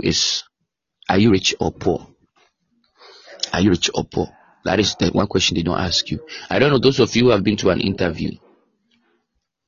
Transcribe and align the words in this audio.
is, 0.00 0.44
are 1.08 1.18
you 1.18 1.30
rich 1.30 1.54
or 1.60 1.72
poor? 1.72 2.06
Are 3.52 3.60
you 3.60 3.70
rich 3.70 3.90
or 3.94 4.04
poor? 4.04 4.28
That 4.64 4.80
is 4.80 4.94
the 4.96 5.10
one 5.10 5.26
question 5.26 5.56
they 5.56 5.62
don't 5.62 5.78
ask 5.78 6.10
you. 6.10 6.20
I 6.48 6.58
don't 6.58 6.70
know 6.70 6.78
those 6.78 7.00
of 7.00 7.14
you 7.16 7.24
who 7.24 7.30
have 7.30 7.42
been 7.42 7.56
to 7.58 7.70
an 7.70 7.80
interview. 7.80 8.30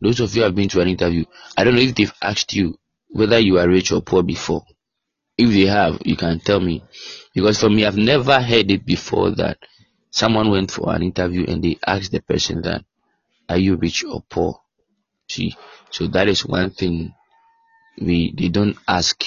Those 0.00 0.20
of 0.20 0.34
you 0.34 0.42
who 0.42 0.44
have 0.44 0.54
been 0.54 0.68
to 0.70 0.80
an 0.80 0.88
interview. 0.88 1.24
I 1.56 1.64
don't 1.64 1.74
know 1.74 1.80
if 1.80 1.94
they've 1.94 2.12
asked 2.22 2.54
you 2.54 2.78
whether 3.08 3.38
you 3.38 3.58
are 3.58 3.68
rich 3.68 3.92
or 3.92 4.00
poor 4.00 4.22
before. 4.22 4.64
If 5.36 5.50
they 5.50 5.66
have, 5.66 6.00
you 6.04 6.16
can 6.16 6.38
tell 6.40 6.60
me. 6.60 6.84
Because 7.34 7.58
for 7.58 7.68
me, 7.68 7.84
I've 7.84 7.96
never 7.96 8.40
heard 8.40 8.70
it 8.70 8.86
before 8.86 9.30
that 9.32 9.58
someone 10.10 10.50
went 10.50 10.70
for 10.70 10.94
an 10.94 11.02
interview 11.02 11.44
and 11.48 11.62
they 11.62 11.76
asked 11.84 12.12
the 12.12 12.20
person 12.20 12.62
that, 12.62 12.84
are 13.48 13.58
you 13.58 13.76
rich 13.76 14.04
or 14.04 14.22
poor? 14.28 14.60
See, 15.28 15.56
so 15.90 16.06
that 16.08 16.28
is 16.28 16.46
one 16.46 16.70
thing 16.70 17.14
we 18.00 18.34
they 18.36 18.48
don't 18.48 18.76
ask 18.86 19.24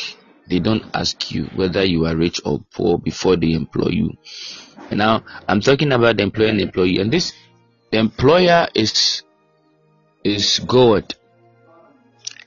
they 0.49 0.59
don't 0.59 0.83
ask 0.93 1.31
you 1.31 1.45
whether 1.55 1.83
you 1.83 2.05
are 2.05 2.15
rich 2.15 2.41
or 2.45 2.63
poor 2.73 2.97
before 2.97 3.35
they 3.35 3.53
employ 3.53 3.89
you. 3.89 4.11
Now 4.91 5.23
I'm 5.47 5.61
talking 5.61 5.91
about 5.91 6.17
the 6.17 6.23
employer 6.23 6.49
and 6.49 6.61
employee, 6.61 6.99
and 6.99 7.11
this 7.11 7.33
the 7.91 7.99
employer 7.99 8.67
is 8.73 9.23
is 10.23 10.59
God, 10.59 11.15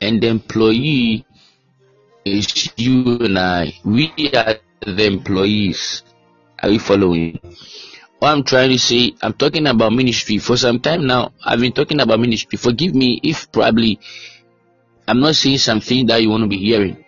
and 0.00 0.20
the 0.22 0.28
employee 0.28 1.26
is 2.24 2.72
you 2.76 3.18
and 3.18 3.38
I. 3.38 3.74
We 3.84 4.12
are 4.34 4.56
the 4.84 5.04
employees. 5.06 6.02
Are 6.62 6.70
you 6.70 6.78
following? 6.78 7.40
What 8.18 8.32
I'm 8.32 8.44
trying 8.44 8.68
to 8.70 8.78
say, 8.78 9.14
I'm 9.22 9.32
talking 9.32 9.66
about 9.66 9.92
ministry 9.94 10.36
for 10.38 10.56
some 10.58 10.80
time 10.80 11.06
now. 11.06 11.32
I've 11.42 11.60
been 11.60 11.72
talking 11.72 12.00
about 12.00 12.20
ministry. 12.20 12.58
Forgive 12.58 12.94
me 12.94 13.18
if 13.22 13.50
probably 13.50 13.98
I'm 15.08 15.20
not 15.20 15.36
saying 15.36 15.58
something 15.58 16.06
that 16.06 16.20
you 16.20 16.28
want 16.28 16.42
to 16.44 16.48
be 16.48 16.58
hearing, 16.58 17.02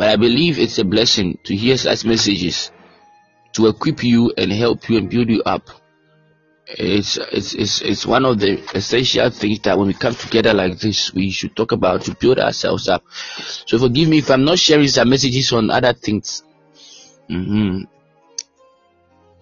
but 0.00 0.08
I 0.08 0.16
believe 0.16 0.58
it's 0.58 0.78
a 0.78 0.84
blessing 0.84 1.36
to 1.44 1.54
hear 1.54 1.76
such 1.76 2.06
messages 2.06 2.72
to 3.52 3.66
equip 3.66 4.02
you 4.02 4.32
and 4.38 4.50
help 4.50 4.88
you 4.88 4.96
and 4.96 5.10
build 5.10 5.28
you 5.28 5.42
up. 5.42 5.68
It's, 6.66 7.18
it's, 7.18 7.52
it's, 7.52 7.82
it's 7.82 8.06
one 8.06 8.24
of 8.24 8.38
the 8.38 8.62
essential 8.74 9.28
things 9.28 9.60
that 9.60 9.76
when 9.76 9.88
we 9.88 9.92
come 9.92 10.14
together 10.14 10.54
like 10.54 10.78
this, 10.78 11.12
we 11.12 11.30
should 11.30 11.54
talk 11.54 11.72
about 11.72 12.00
to 12.04 12.14
build 12.14 12.38
ourselves 12.38 12.88
up. 12.88 13.04
So 13.66 13.78
forgive 13.78 14.08
me 14.08 14.20
if 14.20 14.30
I'm 14.30 14.42
not 14.42 14.58
sharing 14.58 14.88
some 14.88 15.10
messages 15.10 15.52
on 15.52 15.68
other 15.68 15.92
things. 15.92 16.44
Mm-hmm. 17.28 17.82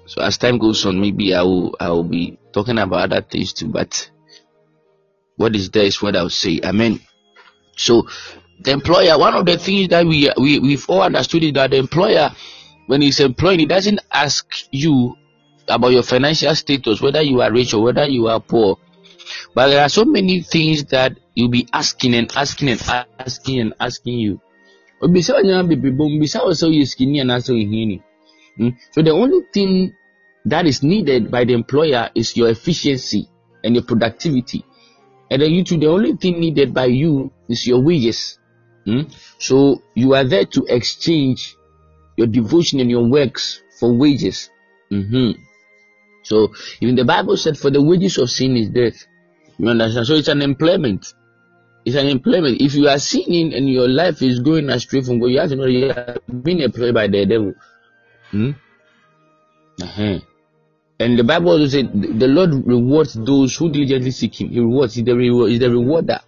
So 0.06 0.22
as 0.22 0.38
time 0.38 0.58
goes 0.58 0.84
on, 0.86 1.00
maybe 1.00 1.36
I 1.36 1.42
will 1.42 1.76
I 1.78 1.90
will 1.90 2.02
be 2.02 2.36
talking 2.52 2.78
about 2.78 3.12
other 3.12 3.22
things 3.22 3.52
too. 3.52 3.68
But 3.68 4.10
what 5.36 5.54
is 5.54 5.70
there 5.70 5.84
is 5.84 6.02
what 6.02 6.16
I'll 6.16 6.30
say. 6.30 6.58
Amen. 6.64 6.98
So 7.76 8.08
the 8.60 8.72
employer, 8.72 9.18
one 9.18 9.34
of 9.34 9.46
the 9.46 9.58
things 9.58 9.88
that 9.88 10.04
we 10.06 10.30
we 10.36 10.58
we've 10.58 10.88
all 10.88 11.02
understood 11.02 11.44
is 11.44 11.52
that 11.52 11.70
the 11.70 11.76
employer, 11.76 12.30
when 12.86 13.02
he's 13.02 13.20
employing, 13.20 13.60
he 13.60 13.66
doesn't 13.66 14.00
ask 14.12 14.46
you 14.72 15.14
about 15.68 15.92
your 15.92 16.02
financial 16.02 16.54
status, 16.54 17.00
whether 17.00 17.22
you 17.22 17.40
are 17.40 17.52
rich 17.52 17.74
or 17.74 17.82
whether 17.82 18.06
you 18.06 18.26
are 18.26 18.40
poor. 18.40 18.78
But 19.54 19.68
there 19.68 19.82
are 19.82 19.88
so 19.88 20.04
many 20.04 20.40
things 20.42 20.84
that 20.86 21.18
you'll 21.34 21.50
be 21.50 21.68
asking 21.72 22.14
and 22.14 22.30
asking 22.34 22.70
and 22.70 22.82
asking 23.18 23.60
and 23.60 23.74
asking 23.78 24.18
you. 24.18 24.40
Hmm? 28.56 28.70
So 28.92 29.02
the 29.02 29.12
only 29.12 29.42
thing 29.52 29.92
that 30.46 30.66
is 30.66 30.82
needed 30.82 31.30
by 31.30 31.44
the 31.44 31.52
employer 31.52 32.10
is 32.14 32.36
your 32.36 32.48
efficiency 32.48 33.28
and 33.62 33.74
your 33.74 33.84
productivity. 33.84 34.64
And 35.30 35.42
then 35.42 35.50
you 35.50 35.62
too, 35.62 35.76
the 35.76 35.88
only 35.88 36.16
thing 36.16 36.40
needed 36.40 36.72
by 36.72 36.86
you 36.86 37.30
is 37.48 37.66
your 37.66 37.80
wages. 37.82 38.37
Hmm? 38.88 39.02
So 39.38 39.82
you 39.94 40.14
are 40.14 40.24
there 40.24 40.46
to 40.46 40.64
exchange 40.64 41.56
your 42.16 42.26
devotion 42.26 42.80
and 42.80 42.90
your 42.90 43.04
works 43.04 43.62
for 43.78 43.92
wages. 43.92 44.48
Mm-hmm. 44.90 45.42
So 46.22 46.54
even 46.80 46.96
the 46.96 47.04
Bible 47.04 47.36
said, 47.36 47.58
"For 47.58 47.70
the 47.70 47.82
wages 47.82 48.16
of 48.16 48.30
sin 48.30 48.56
is 48.56 48.70
death." 48.70 49.06
You 49.58 49.68
understand? 49.68 50.06
So 50.06 50.14
it's 50.14 50.28
an 50.28 50.40
employment. 50.40 51.12
It's 51.84 51.96
an 51.96 52.06
employment. 52.08 52.62
If 52.62 52.74
you 52.74 52.88
are 52.88 52.98
sinning 52.98 53.52
and 53.52 53.68
your 53.68 53.88
life 53.88 54.22
is 54.22 54.40
going 54.40 54.70
astray 54.70 55.02
from 55.02 55.20
God, 55.20 55.26
you 55.26 55.40
have 55.40 55.50
to 55.50 55.56
know 55.56 55.66
you 55.66 55.90
are 55.90 56.16
being 56.42 56.60
employed 56.60 56.94
by 56.94 57.08
the 57.08 57.26
devil. 57.26 57.52
Hmm? 58.30 58.50
Uh-huh. 59.82 60.18
And 60.98 61.18
the 61.18 61.24
Bible 61.24 61.50
also 61.50 61.66
said 61.66 61.92
the 61.92 62.26
Lord 62.26 62.66
rewards 62.66 63.12
those 63.12 63.54
who 63.54 63.70
diligently 63.70 64.12
seek 64.12 64.40
Him. 64.40 64.48
He 64.48 64.60
rewards. 64.60 64.94
He's 64.94 65.04
the, 65.04 65.14
reward, 65.14 65.50
he's 65.50 65.60
the 65.60 65.70
rewarder 65.70 66.20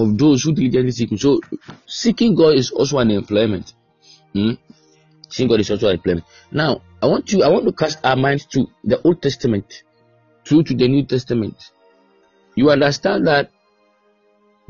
of 0.00 0.18
those 0.18 0.42
who 0.42 0.52
diligently 0.52 0.92
seek 0.92 1.10
Him. 1.12 1.18
So 1.18 1.40
seeking 1.86 2.34
God 2.34 2.54
is 2.54 2.70
also 2.70 2.98
an 2.98 3.10
employment. 3.10 3.74
Hmm? 4.32 4.52
Seeking 5.28 5.48
God 5.48 5.60
is 5.60 5.70
also 5.70 5.88
an 5.88 5.94
employment. 5.94 6.26
Now, 6.50 6.82
I 7.02 7.06
want 7.06 7.32
you. 7.32 7.42
I 7.42 7.48
want 7.48 7.66
to 7.66 7.72
cast 7.72 8.04
our 8.04 8.16
minds 8.16 8.46
to 8.46 8.66
the 8.84 9.00
Old 9.02 9.22
Testament 9.22 9.82
through 10.44 10.64
to 10.64 10.74
the 10.74 10.88
New 10.88 11.04
Testament. 11.04 11.72
You 12.54 12.70
understand 12.70 13.26
that 13.26 13.50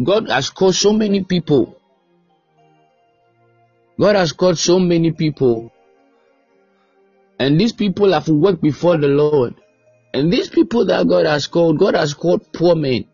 God 0.02 0.28
has 0.28 0.50
called 0.50 0.74
so 0.74 0.92
many 0.92 1.24
people. 1.24 1.76
God 3.98 4.16
has 4.16 4.32
called 4.32 4.58
so 4.58 4.78
many 4.78 5.12
people 5.12 5.72
and 7.40 7.58
these 7.58 7.72
people 7.72 8.12
have 8.12 8.28
worked 8.28 8.60
before 8.60 8.98
the 8.98 9.08
Lord. 9.08 9.54
And 10.12 10.30
these 10.30 10.50
people 10.50 10.84
that 10.84 11.08
God 11.08 11.24
has 11.24 11.46
called, 11.46 11.78
God 11.78 11.94
has 11.94 12.12
called 12.12 12.52
poor 12.52 12.74
men. 12.74 13.06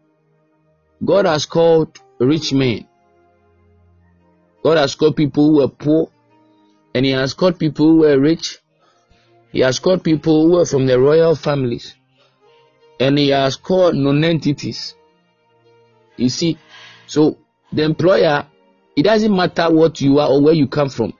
God 1.05 1.27
has 1.27 1.47
called 1.47 1.97
rich 2.19 2.53
men. 2.53 2.87
God 4.63 4.79
has 4.79 4.95
called 4.95 5.17
people 5.17 5.47
who 5.51 5.57
were 5.59 5.69
poor. 5.69 6.11
And 6.95 7.05
He 7.05 7.13
has 7.13 7.35
called 7.35 7.59
people 7.59 7.87
who 7.87 7.97
were 7.99 8.19
rich. 8.19 8.59
He 9.53 9.61
has 9.61 9.79
called 9.79 10.03
people 10.03 10.47
who 10.47 10.53
were 10.55 10.67
from 10.67 10.87
the 10.87 10.99
royal 10.99 11.35
families. 11.37 11.95
And 12.99 13.19
He 13.19 13.29
has 13.29 13.57
called 13.57 13.95
non-entities. 13.95 14.95
You 16.17 16.29
see, 16.31 16.59
so 17.07 17.37
the 17.73 17.83
employer, 17.85 18.47
it 18.97 19.03
doesn't 19.03 19.35
matter 19.35 19.71
what 19.73 20.01
you 20.01 20.19
are 20.19 20.31
or 20.31 20.43
where 20.43 20.55
you 20.55 20.67
come 20.67 20.89
from. 20.89 21.13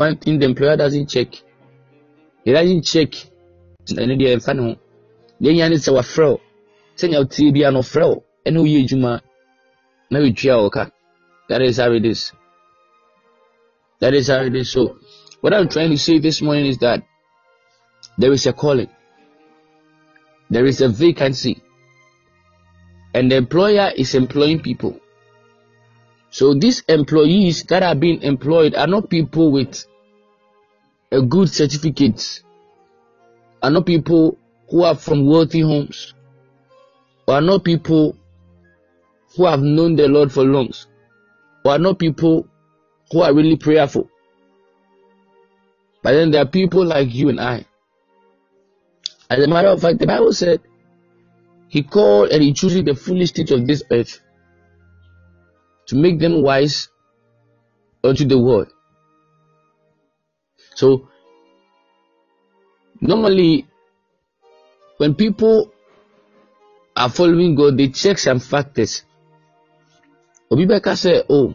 one 0.00 0.16
thing 0.16 0.38
the 0.38 0.46
employer 0.46 0.76
doesn't 0.78 1.08
check 1.10 1.28
he 2.44 2.52
doesn't 2.52 2.82
check 2.92 3.10
ɛno 4.00 4.14
deɛ 4.20 4.32
ɛmfa 4.36 4.52
ne 4.56 4.62
ho 4.62 4.76
deɛ 5.42 5.52
nya 5.52 5.68
sɛnea 7.00 7.20
wotie 7.22 7.52
bia 7.52 7.70
no 7.70 7.82
frɛ 7.82 8.06
wo 8.08 8.24
ɛne 8.46 8.58
woyɛ 8.62 8.78
adwuma 8.84 9.20
na 10.10 10.18
wɔtua 10.20 10.56
wo 10.62 10.70
that 11.50 11.62
is 11.62 11.78
how 11.78 11.90
it 11.90 12.04
is. 12.04 12.32
That 13.98 14.14
is 14.14 14.28
how 14.28 14.42
it 14.42 14.54
is. 14.54 14.70
So 14.70 14.98
what 15.40 15.52
i'm 15.52 15.68
trying 15.68 15.90
to 15.90 15.98
say 15.98 16.20
this 16.20 16.40
morning 16.40 16.66
is 16.66 16.78
that 16.78 17.02
there 18.16 18.32
is 18.32 18.46
a 18.46 18.52
calling. 18.52 18.88
There 20.48 20.64
is 20.64 20.80
a 20.80 20.88
vacancy. 20.88 21.60
And 23.14 23.32
the 23.32 23.36
employer 23.36 23.90
is 23.96 24.14
employing 24.14 24.60
people. 24.60 25.00
So 26.30 26.54
these 26.54 26.84
employees 26.88 27.64
that 27.64 27.82
are 27.82 27.96
being 27.96 28.22
employed 28.22 28.76
are 28.76 28.86
not 28.86 29.10
people 29.10 29.50
with 29.50 29.84
a 31.10 31.20
good 31.20 31.50
certificate. 31.50 32.42
Are 33.60 33.70
not 33.70 33.86
people 33.86 34.38
who 34.70 34.84
are 34.84 34.94
from 34.94 35.26
wealthy 35.26 35.62
homes 35.62 36.14
are 37.32 37.40
not 37.40 37.64
people 37.64 38.16
who 39.36 39.46
have 39.46 39.60
known 39.60 39.96
the 39.96 40.08
Lord 40.08 40.32
for 40.32 40.44
long 40.44 40.72
or 41.64 41.72
are 41.72 41.78
not 41.78 41.98
people 41.98 42.48
who 43.10 43.22
are 43.22 43.34
really 43.34 43.56
prayerful. 43.56 44.08
But 46.02 46.12
then 46.12 46.30
there 46.30 46.42
are 46.42 46.48
people 46.48 46.84
like 46.84 47.14
you 47.14 47.28
and 47.28 47.40
I. 47.40 47.66
As 49.28 49.44
a 49.44 49.48
matter 49.48 49.68
of 49.68 49.80
fact, 49.80 49.98
the 49.98 50.06
Bible 50.06 50.32
said 50.32 50.60
he 51.68 51.82
called 51.82 52.30
and 52.30 52.42
he 52.42 52.52
chose 52.52 52.74
the 52.82 52.94
foolish 52.94 53.32
things 53.32 53.50
of 53.50 53.66
this 53.66 53.82
earth 53.90 54.20
to 55.86 55.96
make 55.96 56.18
them 56.18 56.42
wise 56.42 56.88
unto 58.02 58.24
the 58.24 58.38
world. 58.38 58.68
So 60.74 61.08
normally 63.00 63.68
when 64.96 65.14
people 65.14 65.72
are 67.00 67.08
following 67.08 67.54
God, 67.54 67.78
they 67.78 67.88
check 67.88 68.18
some 68.18 68.38
factors. 68.40 69.04
Obi 70.50 70.66
bɛka 70.66 70.92
sɛ, 70.92 71.24
oh, 71.30 71.54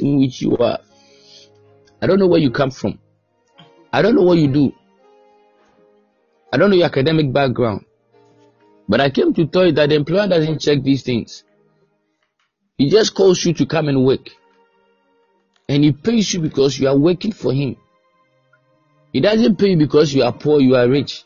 in 0.00 0.18
which 0.18 0.40
you 0.40 0.56
are. 0.56 0.78
I 2.00 2.06
don't 2.06 2.18
know 2.18 2.26
where 2.26 2.40
you 2.40 2.50
come 2.50 2.70
from. 2.70 2.98
I 3.92 4.00
don't 4.00 4.14
know 4.14 4.22
what 4.22 4.38
you 4.38 4.48
do. 4.48 4.72
I 6.52 6.56
don't 6.56 6.70
know 6.70 6.76
your 6.76 6.86
academic 6.86 7.32
background. 7.32 7.84
But 8.88 9.00
I 9.00 9.10
came 9.10 9.32
to 9.34 9.46
tell 9.46 9.66
you 9.66 9.72
that 9.72 9.88
the 9.88 9.94
employer 9.94 10.26
doesn't 10.26 10.60
check 10.60 10.82
these 10.82 11.02
things. 11.02 11.44
He 12.76 12.90
just 12.90 13.14
calls 13.14 13.44
you 13.44 13.52
to 13.54 13.66
come 13.66 13.88
and 13.88 14.04
work. 14.04 14.30
And 15.68 15.84
he 15.84 15.92
pays 15.92 16.34
you 16.34 16.40
because 16.40 16.78
you 16.78 16.88
are 16.88 16.98
working 16.98 17.30
for 17.30 17.52
him. 17.52 17.76
He 19.12 19.20
doesn't 19.20 19.56
pay 19.56 19.70
you 19.70 19.76
because 19.76 20.12
you 20.12 20.24
are 20.24 20.32
poor, 20.32 20.60
you 20.60 20.74
are 20.74 20.88
rich. 20.88 21.24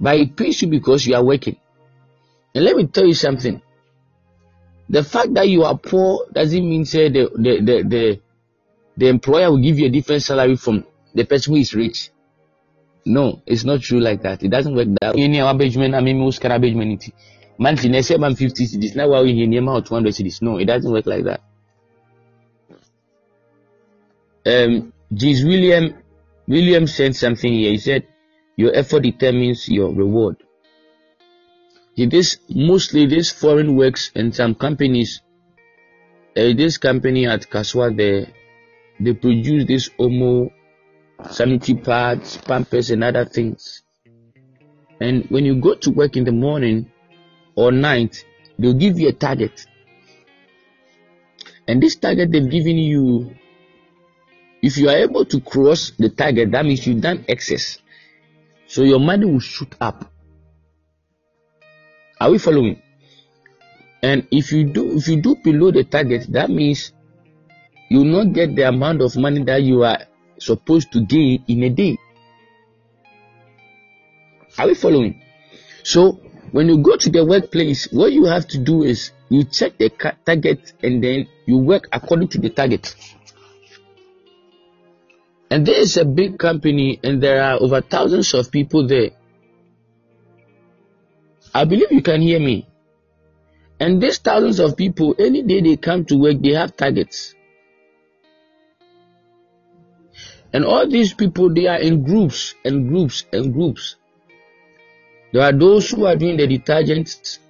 But 0.00 0.18
he 0.18 0.26
pays 0.26 0.62
you 0.62 0.68
because 0.68 1.06
you 1.06 1.16
are 1.16 1.24
working. 1.24 1.56
And 2.54 2.64
let 2.64 2.76
me 2.76 2.86
tell 2.86 3.06
you 3.06 3.14
something. 3.14 3.60
The 4.88 5.02
fact 5.02 5.34
that 5.34 5.48
you 5.48 5.64
are 5.64 5.76
poor 5.76 6.26
doesn't 6.32 6.68
mean 6.68 6.84
say 6.84 7.08
the 7.08 7.30
the 7.34 7.60
the 7.60 7.82
the, 7.82 8.20
the 8.96 9.08
employer 9.08 9.50
will 9.50 9.58
give 9.58 9.78
you 9.78 9.86
a 9.86 9.90
different 9.90 10.22
salary 10.22 10.56
from 10.56 10.84
the 11.12 11.24
person 11.24 11.54
who 11.54 11.60
is 11.60 11.74
rich. 11.74 12.10
No, 13.06 13.40
it's 13.46 13.64
not 13.64 13.82
true 13.82 14.00
like 14.00 14.22
that. 14.22 14.42
It 14.42 14.48
doesn't 14.48 14.74
work 14.74 14.88
that 15.00 15.14
way. 15.14 15.22
In 15.22 15.36
our 15.36 15.54
beachman, 15.54 15.94
I 15.94 16.00
mean, 16.00 16.18
most 16.18 16.42
monthly, 16.42 17.88
next 17.88 18.10
year, 18.10 18.18
50 18.18 18.66
cities. 18.66 18.96
Now, 18.96 19.08
we're 19.08 19.26
in 19.26 19.50
near 19.50 19.60
200 19.60 20.12
cities. 20.12 20.42
No, 20.42 20.58
it 20.58 20.64
doesn't 20.64 20.90
work 20.90 21.06
like 21.06 21.24
that. 21.24 21.40
Um, 24.44 24.92
James 25.14 25.44
William 25.44 25.94
William 26.48 26.86
said 26.86 27.14
something 27.14 27.52
here. 27.52 27.70
He 27.70 27.78
said, 27.78 28.06
"Your 28.56 28.74
effort 28.74 29.02
determines 29.02 29.68
your 29.68 29.92
reward." 29.92 30.36
this 31.96 32.38
mostly 32.48 33.06
this 33.06 33.30
foreign 33.32 33.76
works 33.76 34.10
and 34.14 34.34
some 34.34 34.54
companies. 34.54 35.22
Uh, 36.36 36.52
this 36.54 36.76
company 36.76 37.26
at 37.26 37.48
Kasoa, 37.50 37.96
they 37.96 38.32
they 39.00 39.14
produce 39.14 39.66
this 39.66 39.88
Omo 39.98 40.50
sanitary 41.30 41.78
pads, 41.78 42.38
pampers, 42.38 42.90
and 42.90 43.02
other 43.04 43.24
things. 43.24 43.82
And 45.00 45.26
when 45.30 45.44
you 45.44 45.60
go 45.60 45.74
to 45.74 45.90
work 45.90 46.16
in 46.16 46.24
the 46.24 46.32
morning 46.32 46.90
or 47.54 47.72
night, 47.72 48.24
they'll 48.58 48.74
give 48.74 48.98
you 48.98 49.08
a 49.08 49.12
target. 49.12 49.66
And 51.68 51.82
this 51.82 51.96
target 51.96 52.30
they've 52.32 52.48
given 52.48 52.78
you, 52.78 53.34
if 54.62 54.78
you 54.78 54.88
are 54.88 54.96
able 54.96 55.24
to 55.26 55.40
cross 55.40 55.92
the 55.98 56.08
target, 56.08 56.52
that 56.52 56.64
means 56.64 56.86
you've 56.86 57.02
done 57.02 57.24
excess. 57.28 57.78
So 58.66 58.82
your 58.82 59.00
money 59.00 59.26
will 59.26 59.40
shoot 59.40 59.74
up. 59.80 60.10
Are 62.20 62.30
we 62.30 62.38
following? 62.38 62.82
And 64.02 64.26
if 64.30 64.52
you 64.52 64.64
do 64.64 64.96
if 64.96 65.08
you 65.08 65.20
do 65.20 65.36
below 65.36 65.70
the 65.70 65.84
target, 65.84 66.26
that 66.30 66.48
means 66.50 66.92
you 67.90 67.98
will 67.98 68.24
not 68.24 68.32
get 68.32 68.54
the 68.54 68.62
amount 68.62 69.02
of 69.02 69.16
money 69.16 69.42
that 69.44 69.62
you 69.62 69.82
are 69.84 69.98
supposed 70.38 70.92
to 70.92 71.04
gain 71.04 71.44
in 71.48 71.62
a 71.62 71.70
day. 71.70 71.98
Are 74.58 74.66
we 74.66 74.74
following? 74.74 75.22
So 75.82 76.20
when 76.52 76.68
you 76.68 76.78
go 76.78 76.96
to 76.96 77.10
the 77.10 77.24
workplace, 77.24 77.88
what 77.92 78.12
you 78.12 78.24
have 78.24 78.46
to 78.48 78.58
do 78.58 78.82
is 78.82 79.12
you 79.28 79.44
check 79.44 79.78
the 79.78 79.90
target 80.24 80.72
and 80.82 81.02
then 81.02 81.26
you 81.46 81.58
work 81.58 81.88
according 81.92 82.28
to 82.28 82.38
the 82.38 82.50
target. 82.50 82.94
And 85.50 85.66
there 85.66 85.78
is 85.78 85.96
a 85.96 86.04
big 86.04 86.38
company 86.38 86.98
and 87.02 87.22
there 87.22 87.42
are 87.42 87.60
over 87.60 87.80
thousands 87.80 88.34
of 88.34 88.50
people 88.50 88.86
there. 88.86 89.10
I 91.54 91.64
believe 91.64 91.90
you 91.90 92.02
can 92.02 92.20
hear 92.20 92.40
me. 92.40 92.68
And 93.78 94.02
these 94.02 94.18
thousands 94.18 94.58
of 94.58 94.76
people, 94.76 95.14
any 95.18 95.42
day 95.42 95.60
they 95.60 95.76
come 95.76 96.04
to 96.06 96.16
work, 96.16 96.36
they 96.40 96.52
have 96.52 96.76
targets. 96.76 97.34
And 100.56 100.64
all 100.64 100.88
these 100.88 101.12
people, 101.12 101.52
they 101.52 101.66
are 101.66 101.78
in 101.78 102.02
groups 102.02 102.54
and 102.64 102.88
groups 102.88 103.26
and 103.30 103.52
groups. 103.52 103.96
There 105.30 105.42
are 105.42 105.52
those 105.52 105.90
who 105.90 106.06
are 106.06 106.16
doing 106.16 106.38
the 106.38 106.48
detergents, 106.48 107.40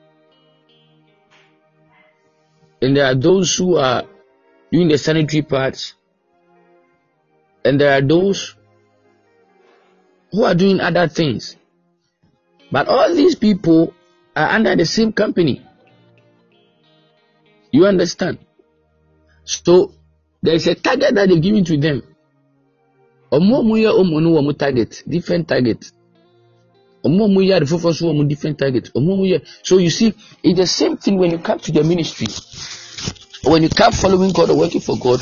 and 2.83 2.97
there 2.97 3.07
are 3.07 3.15
those 3.15 3.55
who 3.55 3.77
are 3.77 4.03
doing 4.73 4.89
the 4.89 4.99
sanitary 4.99 5.43
parts, 5.43 5.95
and 7.65 7.81
there 7.81 7.97
are 7.97 8.03
those 8.03 8.57
who 10.33 10.43
are 10.43 10.57
doing 10.57 10.81
other 10.81 11.07
things. 11.07 11.55
But 12.73 12.89
all 12.89 13.15
these 13.15 13.37
people 13.37 13.95
are 14.35 14.49
under 14.49 14.75
the 14.75 14.85
same 14.85 15.13
company. 15.13 15.65
You 17.71 17.87
understand? 17.87 18.39
So 19.45 19.93
there 20.43 20.55
is 20.55 20.67
a 20.67 20.75
target 20.75 21.15
that 21.15 21.29
they've 21.29 21.41
given 21.41 21.65
to 21.67 21.77
them. 21.77 22.03
Ɔmo 23.33 23.57
a 23.57 23.63
wɔyɛ 23.63 23.91
ɔmo 24.01 24.23
no 24.23 24.31
wɔ 24.33 24.59
target 24.59 25.03
different 25.09 25.49
target. 25.49 25.91
Ɔmo 27.05 27.25
a 27.25 27.29
wɔyɛ 27.29 27.57
ade 27.57 27.67
foforɔ 27.67 27.95
so 27.95 28.07
wɔ 28.07 28.17
mo 28.17 28.25
different 28.25 28.59
target. 28.59 28.91
Ɔmo 28.95 29.15
a 29.15 29.17
wɔyɛ 29.17 29.47
so 29.63 29.79
you 29.79 29.91
see 29.91 30.13
it's 30.43 30.59
the 30.59 30.67
same 30.67 30.97
thing 30.97 31.19
when 31.19 31.31
you 31.31 31.39
come 31.39 31.59
to 31.59 31.73
the 31.73 31.83
ministry. 31.85 32.27
When 33.45 33.63
you 33.63 33.69
come 33.69 33.93
following 33.93 34.33
God 34.33 34.51
or 34.51 34.57
working 34.57 34.81
for 34.81 34.97
God 34.99 35.21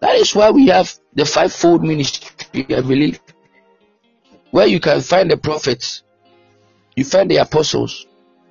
that 0.00 0.14
is 0.16 0.34
why 0.34 0.50
we 0.50 0.68
have 0.68 0.92
the 1.14 1.24
fivefold 1.24 1.82
ministry 1.82 2.66
I 2.70 2.80
believe 2.80 3.20
where 4.50 4.66
you 4.66 4.80
can 4.80 5.00
find 5.00 5.30
the 5.30 5.36
prophets 5.36 6.02
you 6.94 7.04
find 7.04 7.30
the 7.30 7.36
apostles 7.36 8.06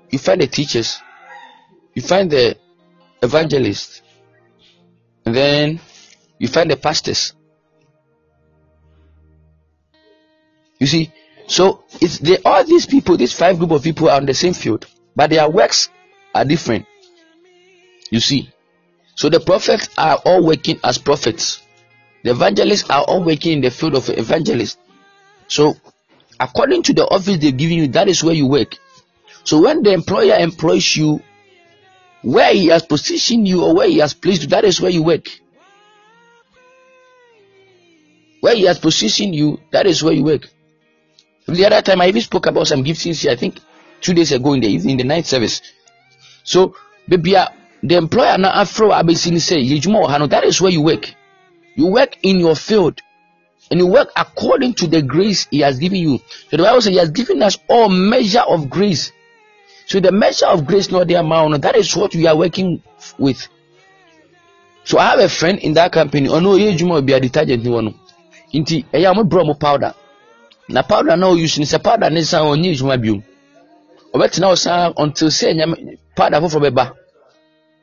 you 0.09 0.19
find 0.19 0.41
the 0.41 0.47
teachers 0.47 0.99
you 1.93 2.01
find 2.01 2.29
the 2.29 2.57
evangelists 3.21 4.01
and 5.25 5.35
then 5.35 5.79
you 6.39 6.47
find 6.47 6.69
the 6.69 6.77
pastors 6.77 7.33
You 10.79 10.87
see, 10.87 11.11
so 11.47 11.83
it's 12.01 12.19
they 12.19 12.37
all 12.43 12.63
these 12.63 12.85
people, 12.85 13.17
these 13.17 13.33
five 13.33 13.57
group 13.57 13.71
of 13.71 13.83
people 13.83 14.09
are 14.09 14.17
on 14.17 14.25
the 14.25 14.33
same 14.33 14.53
field, 14.53 14.85
but 15.15 15.29
their 15.29 15.49
works 15.49 15.89
are 16.33 16.45
different. 16.45 16.85
You 18.09 18.19
see, 18.19 18.51
so 19.15 19.29
the 19.29 19.39
prophets 19.39 19.89
are 19.97 20.19
all 20.25 20.45
working 20.45 20.79
as 20.83 20.97
prophets. 20.97 21.61
The 22.23 22.31
evangelists 22.31 22.89
are 22.89 23.03
all 23.03 23.23
working 23.23 23.53
in 23.53 23.61
the 23.61 23.71
field 23.71 23.95
of 23.95 24.09
evangelists. 24.09 24.77
So, 25.47 25.75
according 26.39 26.83
to 26.83 26.93
the 26.93 27.05
office 27.05 27.37
they're 27.37 27.51
giving 27.51 27.77
you, 27.77 27.87
that 27.89 28.07
is 28.07 28.23
where 28.23 28.33
you 28.33 28.47
work. 28.47 28.75
So 29.43 29.61
when 29.61 29.83
the 29.83 29.93
employer 29.93 30.35
employs 30.37 30.95
you, 30.95 31.21
where 32.23 32.51
he 32.51 32.67
has 32.67 32.81
positioned 32.83 33.47
you 33.47 33.63
or 33.63 33.75
where 33.75 33.87
he 33.87 33.99
has 33.99 34.15
placed 34.15 34.41
you, 34.41 34.47
that 34.47 34.65
is 34.65 34.81
where 34.81 34.89
you 34.91 35.03
work. 35.03 35.27
Where 38.41 38.55
he 38.55 38.63
has 38.63 38.79
positioned 38.79 39.35
you, 39.35 39.59
that 39.71 39.85
is 39.85 40.03
where 40.03 40.13
you 40.13 40.23
work. 40.23 40.49
The 41.47 41.65
other 41.65 41.81
time 41.81 42.01
I 42.01 42.07
even 42.07 42.21
spoke 42.21 42.47
about 42.47 42.67
some 42.67 42.83
giftings 42.83 43.21
here, 43.21 43.31
I 43.31 43.35
think 43.35 43.59
two 44.01 44.13
days 44.13 44.31
ago 44.31 44.53
in 44.53 44.61
the 44.61 44.67
evening, 44.67 44.97
the 44.97 45.03
night 45.03 45.25
service. 45.25 45.61
So, 46.43 46.75
baby, 47.07 47.35
uh, 47.35 47.49
the 47.83 47.95
employer 47.97 48.37
now 48.37 48.49
afro 48.49 48.89
abesini 48.89 49.39
say, 49.39 49.61
that 50.27 50.43
is 50.43 50.59
where 50.59 50.71
you 50.71 50.81
work. 50.81 51.13
You 51.75 51.87
work 51.87 52.17
in 52.23 52.39
your 52.39 52.55
field. 52.55 52.99
And 53.69 53.79
you 53.79 53.87
work 53.87 54.11
according 54.15 54.75
to 54.75 54.87
the 54.87 55.01
grace 55.01 55.47
he 55.49 55.59
has 55.59 55.79
given 55.79 55.97
you. 55.97 56.19
So 56.49 56.57
the 56.57 56.63
Bible 56.63 56.81
says 56.81 56.93
he 56.93 56.99
has 56.99 57.09
given 57.09 57.41
us 57.41 57.57
all 57.67 57.89
measure 57.89 58.41
of 58.41 58.69
grace. 58.69 59.11
So 59.87 59.99
the 59.99 60.11
measure 60.11 60.47
of 60.47 60.65
grace, 60.65 60.91
not 60.91 61.07
the 61.07 61.15
amount, 61.15 61.61
that 61.61 61.75
is 61.75 61.95
what 61.95 62.13
we 62.15 62.27
are 62.27 62.37
working 62.37 62.81
with. 63.17 63.47
So 64.83 64.99
I 64.99 65.11
have 65.11 65.19
a 65.19 65.29
friend 65.29 65.59
in 65.59 65.73
that 65.73 65.91
company. 65.91 66.29
Oh 66.29 66.39
no, 66.39 66.55
you 66.55 67.01
be 67.01 67.13
a 67.13 67.19
detergent. 67.19 67.63
Inti, 68.53 68.85
I 68.93 68.97
am 69.09 69.17
a 69.17 69.23
bromo 69.23 69.55
powder. 69.55 69.93
Na 70.69 70.81
powder 70.83 71.17
na 71.17 71.27
ɔyusu 71.27 71.59
no 71.59 71.65
sɛ 71.65 71.79
powder 71.83 72.09
ne 72.09 72.23
san 72.23 72.41
ɔnyɛ 72.43 72.71
adwuma 72.73 72.97
biom. 72.97 73.21
Ɔbɛtena 74.13 74.47
hɔ 74.49 74.57
saa 74.57 74.93
until 74.97 75.27
sɛ 75.29 75.53
nyame 75.55 75.97
powder 76.15 76.37
foforɔ 76.41 76.69
bɛba. 76.69 76.91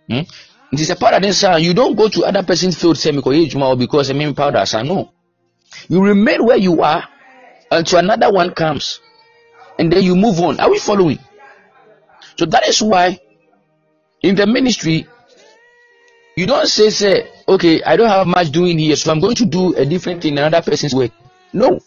Hmm? 0.09 0.25
nti 0.73 0.83
sɛ 0.85 0.99
powder 0.99 1.21
ne 1.21 1.33
san 1.33 1.63
you 1.63 1.75
don't 1.75 1.95
go 1.95 2.09
to 2.09 2.25
other 2.25 2.43
person's 2.43 2.77
field 2.77 2.97
sɛ 2.97 3.13
mekɔyɛ 3.17 3.47
adwuma 3.49 3.67
hɔ 3.75 3.79
because 3.79 4.11
ɛmem 4.11 4.35
powder 4.35 4.67
san 4.67 4.87
no. 4.87 5.11
You 5.89 6.03
remain 6.03 6.45
where 6.45 6.57
you 6.59 6.83
are 6.83 7.09
until 7.71 7.99
another 8.01 8.31
one 8.31 8.51
comes 8.53 9.01
and 9.79 9.91
then 9.93 10.03
you 10.03 10.15
move 10.15 10.39
on. 10.41 10.61
Are 10.61 10.71
we 10.71 10.79
following? 10.79 11.19
So 12.37 12.47
that 12.47 12.67
is 12.69 12.83
why 12.83 13.19
in 14.23 14.35
the 14.35 14.47
ministry 14.47 15.07
you 16.37 16.47
don't 16.47 16.67
say 16.67 16.91
say 16.91 17.29
okay 17.47 17.83
i 17.83 17.97
don't 17.97 18.09
have 18.09 18.27
much 18.27 18.51
doing 18.51 18.79
here 18.79 18.97
so 18.97 19.13
i'm 19.13 19.21
going 19.21 19.35
to 19.35 19.45
do 19.45 19.75
a 19.75 19.85
different 19.85 20.23
thing 20.23 20.33
in 20.33 20.39
another 20.39 20.63
person's 20.63 20.95
way. 20.95 21.11
No 21.53 21.81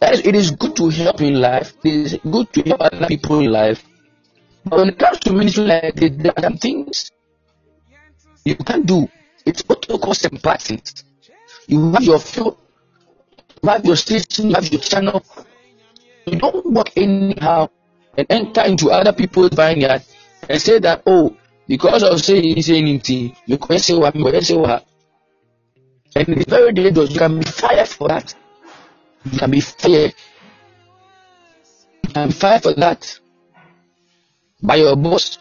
it 0.00 0.34
is 0.34 0.50
good 0.50 0.76
to 0.76 0.88
help 0.88 1.20
in 1.20 1.40
life. 1.40 1.72
It 1.84 1.94
is 1.94 2.18
good 2.30 2.52
to 2.54 2.62
help 2.62 2.80
other 2.80 3.06
people 3.06 3.40
in 3.40 3.52
life. 3.52 3.84
But 4.64 4.78
when 4.78 4.88
it 4.88 4.98
comes 4.98 5.18
to 5.20 5.32
ministry 5.32 5.64
like 5.64 5.94
this, 5.94 6.10
there 6.16 6.32
are 6.36 6.42
some 6.42 6.58
things 6.58 7.10
you 8.44 8.56
can 8.56 8.82
do. 8.82 9.08
It's 9.46 9.62
what 9.66 9.86
protocols 9.86 10.24
and 10.24 10.42
patterns. 10.42 11.04
You 11.66 11.92
have 11.92 12.02
your 12.02 12.18
field, 12.18 12.58
you 13.62 13.68
have 13.68 13.84
your 13.84 13.96
station, 13.96 14.48
you 14.48 14.54
have 14.54 14.68
your 14.68 14.80
channel. 14.80 15.24
You 16.26 16.38
don't 16.38 16.66
work 16.72 16.96
anyhow 16.96 17.68
and 18.16 18.26
enter 18.30 18.62
into 18.62 18.90
other 18.90 19.12
people's 19.12 19.50
vineyard 19.50 20.02
and 20.48 20.60
say 20.60 20.78
that, 20.80 21.02
oh, 21.06 21.36
because 21.68 22.02
of 22.02 22.20
saying 22.20 22.60
saying 22.62 22.88
anything, 22.88 23.36
you 23.46 23.56
can 23.58 23.78
say 23.78 23.94
what, 23.94 24.14
you 24.14 24.24
can 24.24 24.42
say 24.42 24.56
what. 24.56 24.86
And 26.16 26.28
it's 26.30 26.50
very 26.50 26.72
dangerous. 26.72 27.12
You 27.12 27.18
can 27.18 27.38
be 27.38 27.44
fired 27.44 27.88
for 27.88 28.08
that. 28.08 28.34
You 29.24 29.38
can 29.38 29.50
be 29.50 29.60
fired. 29.60 30.14
You 32.04 32.10
can 32.12 32.30
fired 32.32 32.62
for 32.62 32.74
that. 32.74 33.18
by 34.62 34.76
your 34.76 34.96
boss. 34.96 35.38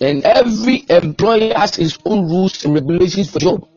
And 0.00 0.22
every 0.24 0.84
employer 0.88 1.54
has 1.54 1.74
his 1.76 1.98
own 2.04 2.28
rules 2.28 2.64
and 2.64 2.74
regulations 2.74 3.30
for 3.30 3.40
job 3.40 3.68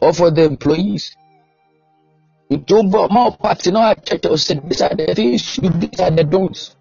or 0.00 0.12
for 0.12 0.30
the 0.30 0.44
employees. 0.44 1.16
You 2.48 2.58
don't 2.58 2.90
but 2.90 3.10
more 3.10 3.36
parts 3.36 3.66
in 3.66 3.76
our 3.76 3.94
church 3.94 4.26
or 4.26 4.38
said 4.38 4.68
these 4.68 4.80
are 4.82 4.94
the 4.94 5.14
things 5.14 5.58
you 5.58 5.70
these 5.70 6.00
are 6.00 6.10
the 6.10 6.24
don'ts. 6.24 6.76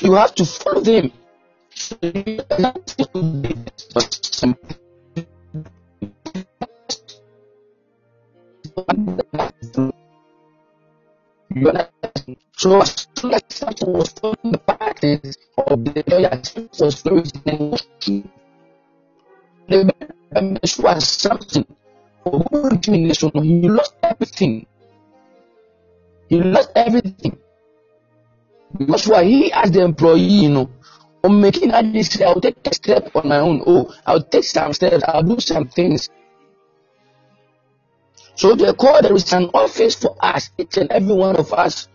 You 0.00 0.14
have 0.14 0.34
to 0.36 0.44
follow 0.44 0.80
them. 0.80 1.12
So 12.56 12.80
as 12.80 13.06
soon 13.16 13.34
as 13.34 13.42
something 13.48 13.92
was 13.92 14.08
following 14.10 14.52
the 14.52 14.58
patterns 14.66 15.36
of 15.58 15.84
the 15.84 16.02
lawyer 16.08 16.42
was 16.80 17.00
flourishing 17.00 17.78
the 19.68 19.94
man 20.32 20.58
was 20.62 21.04
something 21.04 21.66
he 22.24 23.68
lost 23.68 23.94
everything. 24.02 24.66
He 26.28 26.40
lost 26.40 26.70
everything. 26.74 27.38
Because 28.78 29.06
why 29.06 29.24
he 29.24 29.52
as 29.52 29.70
the 29.70 29.82
employee, 29.82 30.20
you 30.20 30.48
know, 30.48 30.70
I'm 31.22 31.40
making 31.40 31.70
a 31.72 31.82
decision, 31.82 32.26
I'll 32.26 32.40
take 32.40 32.56
a 32.66 32.74
step 32.74 33.14
on 33.14 33.28
my 33.28 33.38
own. 33.38 33.62
Oh, 33.66 33.94
I'll 34.06 34.22
take 34.22 34.44
some 34.44 34.72
steps, 34.72 35.04
I'll 35.06 35.22
do 35.22 35.38
some 35.38 35.68
things. 35.68 36.08
So 38.36 38.54
therefore, 38.54 39.02
there 39.02 39.14
is 39.14 39.32
an 39.32 39.50
office 39.54 39.94
for 39.94 40.16
us, 40.20 40.50
each 40.58 40.76
and 40.76 40.90
every 40.90 41.14
one 41.14 41.36
of 41.36 41.52
us. 41.52 41.88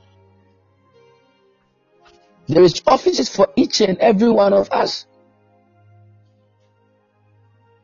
There 2.48 2.64
is 2.64 2.82
offices 2.88 3.30
for 3.30 3.48
each 3.56 3.82
and 3.82 3.98
every 4.00 4.32
one 4.32 4.54
of 4.54 4.72
us. 4.72 5.06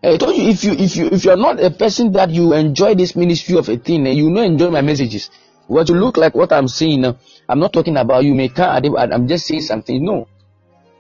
I 0.04 0.18
told 0.18 0.36
you 0.36 0.50
if 0.50 0.64
you 0.64 0.74
if 0.74 0.96
you 0.96 1.08
if 1.08 1.26
you're 1.26 1.36
not 1.38 1.60
a 1.60 1.72
person 1.72 2.12
that 2.14 2.30
you 2.30 2.54
enjoy 2.54 2.94
this 2.96 3.16
ministry 3.16 3.58
of 3.58 3.70
a 3.70 3.78
thing, 3.78 4.06
eh, 4.08 4.12
you 4.12 4.30
know 4.30 4.42
enjoy 4.42 4.70
my 4.70 4.82
messages. 4.82 5.30
What 5.68 5.90
you 5.90 5.96
look 5.96 6.18
like 6.18 6.36
what 6.36 6.54
I'm 6.54 6.68
saying 6.68 7.06
eh, 7.06 7.14
I'm 7.50 7.60
not 7.60 7.74
talking 7.74 7.98
about 7.98 8.24
you 8.24 8.36
can't 8.50 8.86
I'm 9.14 9.28
just 9.28 9.48
saying 9.48 9.62
something. 9.62 10.04
No. 10.04 10.28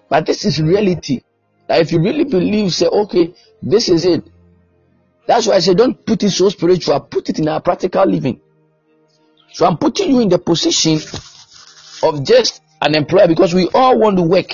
But 0.09 0.25
this 0.25 0.45
is 0.45 0.61
reality. 0.61 1.21
That 1.67 1.81
if 1.81 1.91
you 1.91 1.99
really 1.99 2.25
believe, 2.25 2.73
say, 2.73 2.85
okay, 2.87 3.33
this 3.61 3.89
is 3.89 4.05
it. 4.05 4.23
That's 5.27 5.47
why 5.47 5.55
I 5.55 5.59
say 5.59 5.73
don't 5.73 6.05
put 6.05 6.23
it 6.23 6.29
so 6.31 6.49
spiritual, 6.49 6.99
put 6.99 7.29
it 7.29 7.39
in 7.39 7.47
our 7.47 7.61
practical 7.61 8.05
living. 8.05 8.39
So 9.53 9.65
I'm 9.65 9.77
putting 9.77 10.11
you 10.11 10.19
in 10.19 10.29
the 10.29 10.37
position 10.37 10.99
of 12.03 12.23
just 12.23 12.61
an 12.81 12.95
employer 12.95 13.27
because 13.27 13.53
we 13.53 13.67
all 13.73 13.97
want 13.97 14.17
to 14.17 14.23
work. 14.23 14.51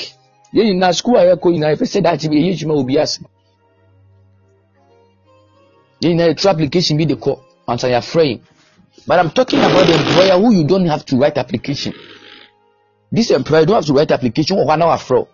In 0.53 0.93
school, 0.93 1.17
I 1.17 1.31
if 1.31 1.81
I 1.81 1.85
say 1.85 2.01
that, 2.01 2.23
will 2.65 2.83
be 2.83 2.99
asking. 2.99 3.27
Nyinaa 6.01 6.27
yɛtu 6.33 6.49
application 6.49 6.97
bi 6.97 7.05
de 7.05 7.15
kɔ 7.15 7.39
ansa 7.67 7.87
yɛafrɛ 7.87 8.23
yɛn 8.25 8.41
but 9.07 9.19
i'm 9.19 9.29
talking 9.31 9.59
about 9.59 9.85
the 9.87 9.93
employer 9.93 10.39
who 10.39 10.51
you 10.53 10.63
don't 10.63 10.85
have 10.87 11.05
to 11.05 11.15
write 11.15 11.37
application. 11.37 11.93
This 13.11 13.29
employer 13.29 13.61
you 13.61 13.65
don't 13.67 13.75
have 13.75 13.85
to 13.85 13.93
write 13.93 14.11
application 14.11 14.57
hɔ 14.57 14.67
ana 14.73 14.85
wafrɛ 14.85 15.27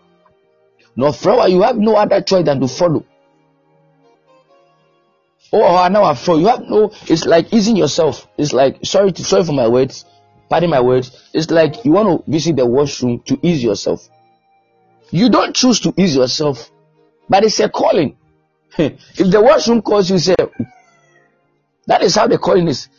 na 0.98 1.08
ɔfrɛ 1.08 1.38
wa 1.38 1.46
you 1.46 1.62
have 1.62 1.78
no 1.78 1.96
other 1.96 2.22
choice 2.22 2.44
than 2.44 2.60
to 2.60 2.68
follow 2.68 3.04
oh 5.54 5.62
hɔ 5.62 5.86
ana 5.86 6.00
wafrɛ 6.00 6.40
you 6.40 6.48
have 6.48 6.62
no 6.62 6.84
oh, 6.86 6.92
it's 7.08 7.26
like 7.26 7.54
easing 7.54 7.76
yourself 7.76 8.28
it's 8.38 8.54
like 8.54 8.78
sorry 8.84 9.12
to 9.12 9.24
sorry 9.24 9.44
for 9.44 9.54
my 9.54 9.68
words 9.68 10.06
pardon 10.50 10.70
my 10.70 10.80
words 10.82 11.30
it's 11.34 11.50
like 11.52 11.84
you 11.86 11.92
want 11.92 12.26
to 12.26 12.32
visit 12.32 12.56
the 12.56 12.66
washroom 12.66 13.20
to 13.26 13.38
ease 13.42 13.64
yourself 13.64 14.10
you 15.12 15.30
don't 15.30 15.56
choose 15.56 15.80
to 15.80 15.94
ease 15.98 16.16
yourself 16.16 16.72
but 17.30 17.44
it's 17.44 17.60
a 17.60 17.70
calling 17.70 18.18
if 18.78 19.32
the 19.32 19.42
washroom 19.42 19.82
calls 19.82 20.10
you, 20.10 20.20
say, 20.20 20.36
that 21.88 22.04
is 22.04 22.16
how 22.16 22.28
the 22.28 22.38
calling 22.38 22.68
is. 22.68 22.90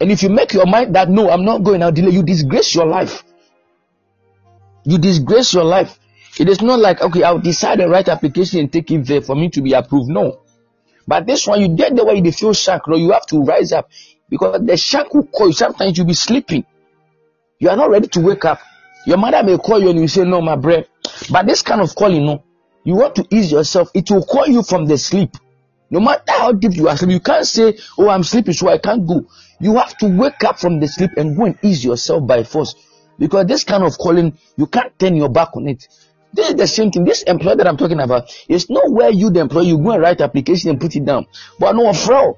And 0.00 0.12
if 0.12 0.22
you 0.22 0.28
make 0.28 0.52
your 0.52 0.66
mind 0.66 0.94
that 0.94 1.08
no, 1.08 1.28
I'm 1.30 1.44
not 1.44 1.62
going, 1.64 1.82
I'll 1.82 1.92
delay, 1.92 2.12
you 2.12 2.22
disgrace 2.22 2.74
your 2.74 2.86
life. 2.86 3.24
You 4.84 4.98
disgrace 4.98 5.52
your 5.52 5.64
life. 5.64 5.98
It 6.38 6.48
is 6.48 6.60
not 6.60 6.78
like, 6.78 7.00
okay, 7.00 7.22
I'll 7.22 7.40
decide 7.40 7.80
the 7.80 7.88
right 7.88 8.08
application 8.08 8.60
and 8.60 8.72
take 8.72 8.90
it 8.90 9.06
there 9.06 9.22
for 9.22 9.34
me 9.34 9.48
to 9.50 9.62
be 9.62 9.72
approved. 9.72 10.08
No. 10.08 10.40
But 11.06 11.26
this 11.26 11.46
one, 11.46 11.60
you 11.60 11.68
get 11.68 11.94
the 11.94 12.04
way 12.04 12.16
you 12.16 12.32
feel 12.32 12.52
shark, 12.52 12.88
no, 12.88 12.96
you 12.96 13.12
have 13.12 13.26
to 13.26 13.42
rise 13.42 13.72
up 13.72 13.90
because 14.28 14.64
the 14.64 14.76
shark 14.76 15.12
will 15.14 15.26
call 15.26 15.48
you. 15.48 15.52
Sometimes 15.52 15.96
you'll 15.96 16.06
be 16.06 16.14
sleeping. 16.14 16.64
You 17.58 17.70
are 17.70 17.76
not 17.76 17.90
ready 17.90 18.08
to 18.08 18.20
wake 18.20 18.44
up. 18.44 18.60
Your 19.06 19.18
mother 19.18 19.42
may 19.42 19.58
call 19.58 19.82
you 19.82 19.90
and 19.90 20.00
you 20.00 20.08
say, 20.08 20.24
No, 20.24 20.40
my 20.40 20.56
bread. 20.56 20.88
But 21.30 21.46
this 21.46 21.62
kind 21.62 21.80
of 21.80 21.94
calling, 21.94 22.24
no, 22.24 22.42
you 22.84 22.94
want 22.96 23.14
to 23.16 23.26
ease 23.30 23.52
yourself, 23.52 23.90
it 23.94 24.10
will 24.10 24.24
call 24.24 24.46
you 24.46 24.62
from 24.62 24.86
the 24.86 24.96
sleep. 24.96 25.36
No 25.90 26.00
matter 26.00 26.32
how 26.32 26.52
deep 26.52 26.74
you 26.74 26.88
are 26.88 26.94
asleep, 26.94 27.10
you 27.10 27.20
can't 27.20 27.46
say, 27.46 27.78
Oh, 27.98 28.08
I'm 28.08 28.22
sleeping, 28.22 28.54
so 28.54 28.68
I 28.68 28.78
can't 28.78 29.06
go. 29.06 29.26
You 29.60 29.76
have 29.76 29.96
to 29.98 30.06
wake 30.06 30.42
up 30.44 30.58
from 30.58 30.80
the 30.80 30.88
sleep 30.88 31.10
and 31.16 31.36
go 31.36 31.44
and 31.44 31.58
ease 31.62 31.84
yourself 31.84 32.26
by 32.26 32.44
force. 32.44 32.74
Because 33.18 33.46
this 33.46 33.62
kind 33.62 33.84
of 33.84 33.96
calling, 33.98 34.36
you 34.56 34.66
can't 34.66 34.98
turn 34.98 35.14
your 35.14 35.28
back 35.28 35.56
on 35.56 35.68
it. 35.68 35.86
This 36.34 36.50
is 36.50 36.54
the 36.56 36.66
same 36.66 36.90
thing. 36.90 37.04
This 37.04 37.22
employer 37.22 37.56
that 37.56 37.68
I'm 37.68 37.76
talking 37.76 38.00
about 38.00 38.30
is 38.48 38.68
not 38.68 38.90
where 38.90 39.10
you, 39.10 39.30
the 39.30 39.40
employer, 39.40 39.64
you 39.64 39.78
go 39.78 39.92
and 39.92 40.02
write 40.02 40.20
application 40.20 40.70
and 40.70 40.80
put 40.80 40.96
it 40.96 41.04
down. 41.04 41.26
But 41.58 41.76
no 41.76 41.86
offer. 41.86 42.32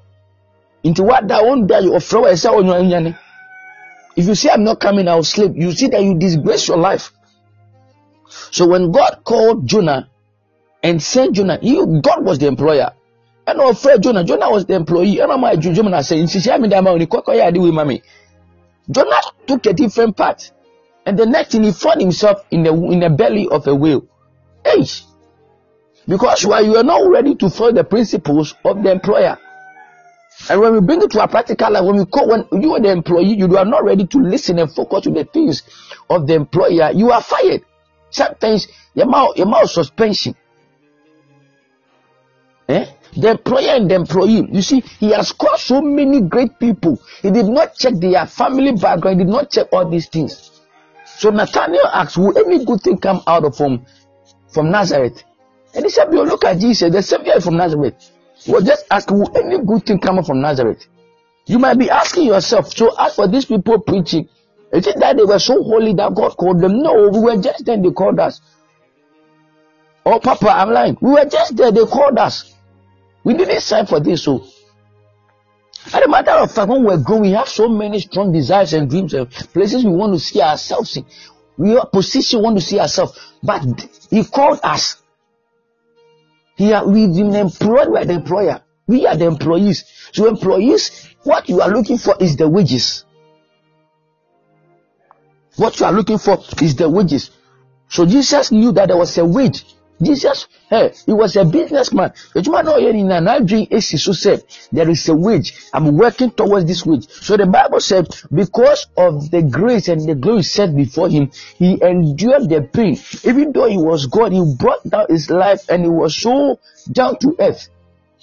Into 0.83 1.03
what 1.03 1.27
that 1.27 1.43
one 1.43 1.65
day 1.65 1.81
you 1.81 1.99
say, 1.99 2.49
oh, 2.49 3.13
If 4.15 4.27
you 4.27 4.35
say, 4.35 4.49
I'm 4.51 4.63
not 4.63 4.79
coming, 4.79 5.07
I'll 5.07 5.23
sleep, 5.23 5.53
you 5.55 5.71
see 5.71 5.87
that 5.87 6.03
you 6.03 6.17
disgrace 6.17 6.67
your 6.67 6.77
life. 6.77 7.11
So 8.51 8.67
when 8.67 8.91
God 8.91 9.21
called 9.23 9.67
Jonah 9.67 10.09
and 10.83 11.01
sent 11.01 11.35
Jonah. 11.35 11.59
He, 11.61 11.75
God 12.01 12.23
was 12.23 12.39
the 12.39 12.47
employer. 12.47 12.91
And 13.45 13.59
our 13.59 13.73
friend 13.73 14.01
Jonah, 14.03 14.23
Jonah 14.23 14.49
was 14.49 14.65
the 14.65 14.75
employee. 14.75 15.19
And 15.19 15.31
I'm 15.31 15.61
Jonah 15.61 16.03
saying, 16.03 16.27
Jonah 18.89 19.21
took 19.47 19.65
a 19.65 19.73
different 19.73 20.15
path. 20.17 20.51
And 21.07 21.17
the 21.17 21.25
next 21.25 21.53
thing 21.53 21.63
he 21.63 21.71
found 21.71 22.01
himself 22.01 22.43
in 22.51 22.63
the 22.63 22.73
in 22.73 22.99
the 22.99 23.09
belly 23.09 23.47
of 23.49 23.65
a 23.65 23.73
whale. 23.73 24.05
Hey, 24.65 24.83
because 26.05 26.45
while 26.45 26.65
you 26.65 26.75
are 26.75 26.83
not 26.83 27.09
ready 27.09 27.33
to 27.35 27.49
follow 27.49 27.71
the 27.71 27.85
principles 27.85 28.55
of 28.65 28.83
the 28.83 28.91
employer. 28.91 29.37
And 30.49 30.59
when 30.59 30.73
we 30.73 30.81
bring 30.81 31.01
it 31.01 31.09
to 31.11 31.23
a 31.23 31.27
practical 31.29 31.71
life, 31.71 31.85
when 31.85 31.95
we 31.95 32.05
call 32.05 32.27
when 32.27 32.61
you 32.61 32.75
are 32.75 32.81
the 32.81 32.91
employee, 32.91 33.37
you 33.37 33.57
are 33.57 33.63
not 33.63 33.85
ready 33.85 34.05
to 34.05 34.17
listen 34.17 34.59
and 34.59 34.69
focus 34.69 35.03
to 35.03 35.11
the 35.11 35.23
things 35.23 35.63
of 36.09 36.27
the 36.27 36.33
employer, 36.33 36.91
you 36.91 37.09
are 37.11 37.21
fired. 37.21 37.63
Sometimes 38.09 38.67
your 38.93 39.05
mouth, 39.05 39.37
your 39.37 39.47
mouth 39.47 39.69
suspension. 39.69 40.35
Eh? 42.67 42.85
The 43.15 43.31
employer 43.31 43.69
and 43.69 43.89
the 43.89 43.95
employee. 43.95 44.45
You 44.51 44.61
see, 44.61 44.81
he 44.81 45.11
has 45.11 45.31
called 45.31 45.59
so 45.59 45.81
many 45.81 46.19
great 46.19 46.59
people. 46.59 47.01
He 47.21 47.31
did 47.31 47.45
not 47.45 47.75
check 47.75 47.93
their 47.95 48.25
family 48.27 48.73
background. 48.73 49.19
He 49.19 49.23
did 49.23 49.31
not 49.31 49.49
check 49.49 49.67
all 49.71 49.89
these 49.89 50.09
things. 50.09 50.56
So 51.17 51.31
Nathaniel 51.31 51.87
asked, 51.87 52.17
Will 52.17 52.37
any 52.37 52.63
good 52.63 52.81
thing 52.81 52.99
come 52.99 53.21
out 53.25 53.43
of 53.43 53.57
him 53.57 53.85
from 54.53 54.69
Nazareth? 54.69 55.23
And 55.73 55.83
he 55.83 55.89
said, 55.89 56.11
Look 56.11 56.45
at 56.45 56.59
Jesus, 56.59 56.91
the 56.91 57.01
Savior 57.01 57.41
from 57.41 57.57
Nazareth. 57.57 58.11
Well, 58.47 58.61
just 58.61 58.85
ask, 58.91 59.09
Will 59.09 59.35
any 59.35 59.57
good 59.65 59.85
thing 59.85 59.99
come 59.99 60.19
out 60.19 60.27
from 60.27 60.41
Nazareth? 60.41 60.85
You 61.47 61.57
might 61.57 61.79
be 61.79 61.89
asking 61.89 62.25
yourself, 62.27 62.75
so 62.75 62.93
as 62.99 63.15
for 63.15 63.27
these 63.27 63.45
people 63.45 63.79
preaching, 63.79 64.29
is 64.71 64.85
it 64.85 64.99
that 64.99 65.17
they 65.17 65.23
were 65.23 65.39
so 65.39 65.63
holy 65.63 65.93
that 65.93 66.13
God 66.13 66.35
called 66.37 66.59
them? 66.59 66.83
No, 66.83 67.09
we 67.09 67.19
were 67.19 67.41
just 67.41 67.65
there, 67.65 67.81
they 67.81 67.91
called 67.91 68.19
us. 68.19 68.41
Oh, 70.05 70.19
Papa, 70.19 70.49
I'm 70.49 70.71
lying. 70.71 70.97
We 71.01 71.11
were 71.11 71.25
just 71.25 71.55
there, 71.55 71.71
they 71.71 71.85
called 71.85 72.17
us. 72.17 72.53
We 73.23 73.33
didn't 73.33 73.61
sign 73.61 73.85
for 73.85 73.99
this. 73.99 74.23
So, 74.23 74.45
as 75.93 76.03
a 76.03 76.07
matter 76.07 76.31
of 76.31 76.51
fact, 76.51 76.69
when 76.69 76.83
we're 76.83 76.97
growing, 76.97 77.21
we 77.21 77.31
have 77.31 77.47
so 77.47 77.67
many 77.69 77.99
strong 77.99 78.31
desires 78.31 78.73
and 78.73 78.89
dreams 78.89 79.13
and 79.13 79.29
places 79.29 79.83
we 79.83 79.91
want 79.91 80.13
to 80.13 80.19
see 80.19 80.41
ourselves 80.41 80.97
in. 80.97 81.05
We 81.57 81.77
are 81.77 81.87
position 81.87 82.41
want 82.41 82.57
to 82.57 82.61
see 82.61 82.79
ourselves, 82.79 83.19
but 83.41 83.63
He 84.09 84.23
called 84.23 84.59
us. 84.63 85.01
He 86.55 86.73
are, 86.73 86.87
we've 86.87 87.13
been 87.13 87.35
employed 87.35 87.93
by 87.93 88.03
the 88.03 88.13
employer. 88.13 88.61
We 88.87 89.05
are 89.05 89.15
the 89.15 89.25
employees. 89.25 89.85
So, 90.11 90.27
employees, 90.27 91.07
what 91.23 91.49
you 91.49 91.61
are 91.61 91.69
looking 91.69 91.97
for 91.97 92.15
is 92.19 92.35
the 92.35 92.47
wages. 92.47 93.05
What 95.57 95.79
you 95.79 95.85
are 95.87 95.91
looking 95.91 96.19
for 96.19 96.37
is 96.61 96.75
the 96.75 96.89
wages. 96.89 97.31
So 97.89 98.05
Jesus 98.05 98.51
knew 98.51 98.71
that 98.73 98.87
there 98.87 98.97
was 98.97 99.17
a 99.17 99.25
wage 99.25 99.65
Jesus, 100.01 100.47
hey, 100.69 100.93
he 101.05 101.13
was 101.13 101.35
a 101.35 101.45
businessman. 101.45 102.13
so 102.15 104.13
said, 104.13 104.43
there 104.71 104.89
is 104.89 105.09
a 105.09 105.15
wage. 105.15 105.53
I'm 105.73 105.97
working 105.97 106.31
towards 106.31 106.65
this 106.65 106.85
wage. 106.85 107.09
So 107.09 107.35
the 107.35 107.47
Bible 107.47 107.79
said, 107.79 108.07
because 108.33 108.85
of 108.95 109.31
the 109.31 109.41
grace 109.41 109.87
and 109.87 110.07
the 110.07 110.15
glory 110.15 110.43
set 110.43 110.75
before 110.75 111.09
him, 111.09 111.31
he 111.57 111.81
endured 111.81 112.49
the 112.49 112.69
pain. 112.71 112.97
Even 113.23 113.51
though 113.51 113.67
he 113.67 113.77
was 113.77 114.05
God, 114.05 114.33
he 114.33 114.55
brought 114.57 114.83
down 114.87 115.07
his 115.09 115.29
life 115.29 115.67
and 115.69 115.83
he 115.83 115.89
was 115.89 116.15
so 116.15 116.59
down 116.91 117.17
to 117.19 117.35
earth 117.39 117.69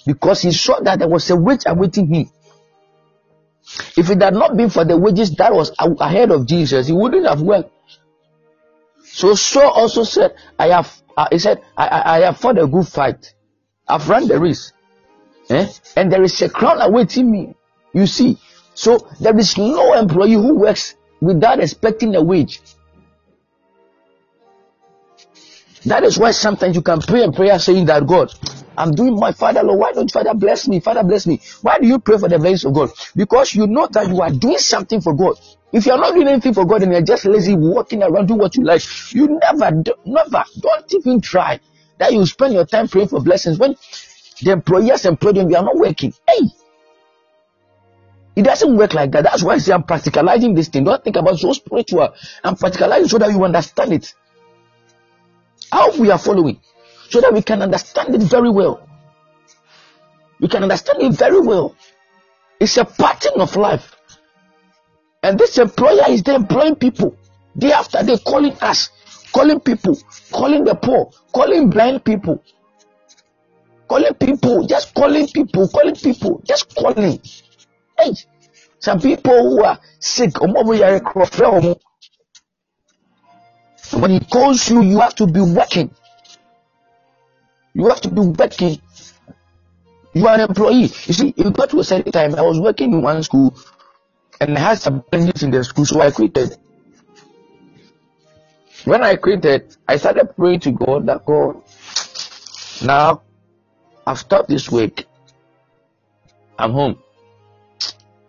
because 0.05 0.41
he 0.41 0.51
saw 0.51 0.79
that 0.81 0.99
there 0.99 1.09
was 1.09 1.29
a 1.29 1.35
wage 1.35 1.63
awaiting 1.65 2.13
him. 2.13 2.29
If 3.97 4.09
it 4.09 4.21
had 4.21 4.33
not 4.33 4.55
been 4.55 4.69
for 4.69 4.85
the 4.85 4.97
wages 4.97 5.31
that 5.35 5.53
was 5.53 5.71
ahead 5.79 6.31
of 6.31 6.45
Jesus, 6.45 6.87
he 6.87 6.93
wouldn't 6.93 7.27
have 7.27 7.41
worked. 7.41 7.71
So 9.03 9.33
Saul 9.33 9.71
also 9.71 10.03
said, 10.03 10.35
I 10.59 10.67
have, 10.67 10.93
uh, 11.17 11.27
he 11.31 11.39
said, 11.39 11.61
I, 11.77 11.87
I, 11.87 12.17
I 12.17 12.19
have 12.21 12.37
fought 12.37 12.57
a 12.57 12.67
good 12.67 12.87
fight. 12.87 13.33
I've 13.87 14.07
run 14.09 14.27
the 14.27 14.39
race. 14.39 14.73
Eh? 15.49 15.67
And 15.95 16.11
there 16.11 16.23
is 16.23 16.41
a 16.41 16.49
crown 16.49 16.81
awaiting 16.81 17.31
me. 17.31 17.55
You 17.93 18.07
see, 18.07 18.37
so 18.73 19.07
there 19.19 19.37
is 19.37 19.57
no 19.57 19.93
employee 19.93 20.33
who 20.33 20.55
works 20.55 20.95
without 21.21 21.59
expecting 21.59 22.15
a 22.15 22.21
wage. 22.21 22.59
That 25.85 26.03
is 26.03 26.17
why 26.17 26.31
sometimes 26.31 26.75
you 26.75 26.81
can 26.81 26.99
pray 26.99 27.23
a 27.23 27.31
prayer 27.31 27.59
saying 27.59 27.85
that 27.85 28.07
God, 28.07 28.33
I'm 28.77 28.91
doing 28.91 29.15
my 29.15 29.31
Father, 29.31 29.63
Lord. 29.63 29.79
Why 29.79 29.91
don't 29.93 30.11
Father 30.11 30.33
bless 30.33 30.67
me? 30.67 30.79
Father 30.79 31.03
bless 31.03 31.27
me. 31.27 31.41
Why 31.61 31.79
do 31.79 31.87
you 31.87 31.99
pray 31.99 32.17
for 32.17 32.29
the 32.29 32.37
blessings 32.37 32.65
of 32.65 32.73
God? 32.73 32.91
Because 33.15 33.55
you 33.55 33.67
know 33.67 33.87
that 33.91 34.07
you 34.07 34.21
are 34.21 34.31
doing 34.31 34.57
something 34.57 35.01
for 35.01 35.13
God. 35.13 35.35
If 35.71 35.85
you 35.85 35.91
are 35.91 35.97
not 35.97 36.13
doing 36.13 36.27
anything 36.27 36.53
for 36.53 36.65
God 36.65 36.83
and 36.83 36.91
you're 36.91 37.01
just 37.01 37.25
lazy, 37.25 37.55
walking 37.55 38.01
around, 38.01 38.27
doing 38.27 38.39
what 38.39 38.55
you 38.55 38.63
like, 38.63 38.81
you 39.13 39.27
never, 39.27 39.83
never, 40.05 40.43
don't 40.59 40.93
even 40.93 41.21
try 41.21 41.59
that 41.97 42.13
you 42.13 42.25
spend 42.25 42.53
your 42.53 42.65
time 42.65 42.87
praying 42.87 43.07
for 43.07 43.21
blessings 43.21 43.57
when 43.57 43.75
the 44.41 44.51
employers 44.51 45.05
employ 45.05 45.31
them, 45.31 45.49
you 45.49 45.55
are 45.55 45.63
not 45.63 45.77
working. 45.77 46.13
Hey, 46.27 46.45
it 48.35 48.43
doesn't 48.43 48.75
work 48.75 48.93
like 48.93 49.11
that. 49.11 49.23
That's 49.23 49.43
why 49.43 49.53
I 49.53 49.57
say 49.59 49.73
I'm 49.73 49.83
practicalizing 49.83 50.55
this 50.55 50.67
thing. 50.67 50.83
Don't 50.83 51.01
think 51.03 51.15
about 51.15 51.39
so 51.39 51.53
spiritual. 51.53 52.13
I'm 52.43 52.55
practicalizing 52.55 53.09
so 53.09 53.17
that 53.17 53.31
you 53.31 53.43
understand 53.43 53.93
it. 53.93 54.13
How 55.71 55.97
we 55.97 56.11
are 56.11 56.19
following, 56.19 56.59
so 57.09 57.21
that 57.21 57.33
we 57.33 57.41
can 57.41 57.61
understand 57.61 58.15
it 58.15 58.23
very 58.23 58.49
well. 58.49 58.87
We 60.39 60.47
can 60.47 60.63
understand 60.63 61.01
it 61.01 61.13
very 61.13 61.39
well. 61.39 61.75
It's 62.59 62.77
a 62.77 62.85
pattern 62.85 63.41
of 63.41 63.55
life. 63.55 63.95
And 65.23 65.39
this 65.39 65.57
employer 65.57 66.09
is 66.09 66.23
there 66.23 66.35
employing 66.35 66.75
people. 66.75 67.15
Day 67.57 67.71
after 67.71 68.03
day, 68.03 68.17
calling 68.17 68.53
us, 68.61 68.89
calling 69.31 69.59
people, 69.59 69.97
calling 70.31 70.65
the 70.65 70.75
poor, 70.75 71.09
calling 71.33 71.69
blind 71.69 72.03
people, 72.03 72.43
calling 73.87 74.13
people, 74.13 74.67
just 74.67 74.93
calling 74.93 75.27
people, 75.27 75.67
calling 75.69 75.95
people, 75.95 76.41
just 76.45 76.75
calling. 76.75 77.19
Hey, 77.97 78.11
some 78.79 78.99
people 78.99 79.49
who 79.49 79.63
are 79.63 79.79
sick, 79.99 80.39
when 80.41 80.65
he 84.11 84.19
calls 84.19 84.69
you, 84.69 84.81
you 84.81 84.99
have 84.99 85.15
to 85.15 85.27
be 85.27 85.41
working. 85.41 85.89
You 87.75 87.89
have 87.89 87.99
to 88.01 88.09
be 88.09 88.21
working. 88.21 88.81
You 90.13 90.27
are 90.27 90.35
an 90.35 90.41
employee. 90.47 90.83
You 90.83 91.13
see, 91.13 91.33
it 91.35 91.53
got 91.53 91.69
to 91.71 91.81
a 91.81 91.83
certain 91.83 92.11
time. 92.11 92.33
I 92.35 92.41
was 92.41 92.57
working 92.57 92.93
in 92.93 93.01
one 93.01 93.21
school 93.21 93.53
and 94.39 94.57
I 94.57 94.61
had 94.61 94.79
some 94.79 95.03
challenges 95.11 95.43
in 95.43 95.51
the 95.51 95.61
school, 95.63 95.85
so 95.85 95.99
I 95.99 96.09
quitted. 96.09 96.55
When 98.85 99.03
I 99.03 99.17
quitted, 99.17 99.75
I 99.87 99.97
started 99.97 100.35
praying 100.37 100.61
to 100.61 100.71
God 100.71 101.05
that 101.07 101.25
God, 101.25 101.61
now 102.85 103.23
I've 104.07 104.19
stopped 104.19 104.47
this 104.47 104.71
week. 104.71 105.05
I'm 106.57 106.71
home. 106.71 106.97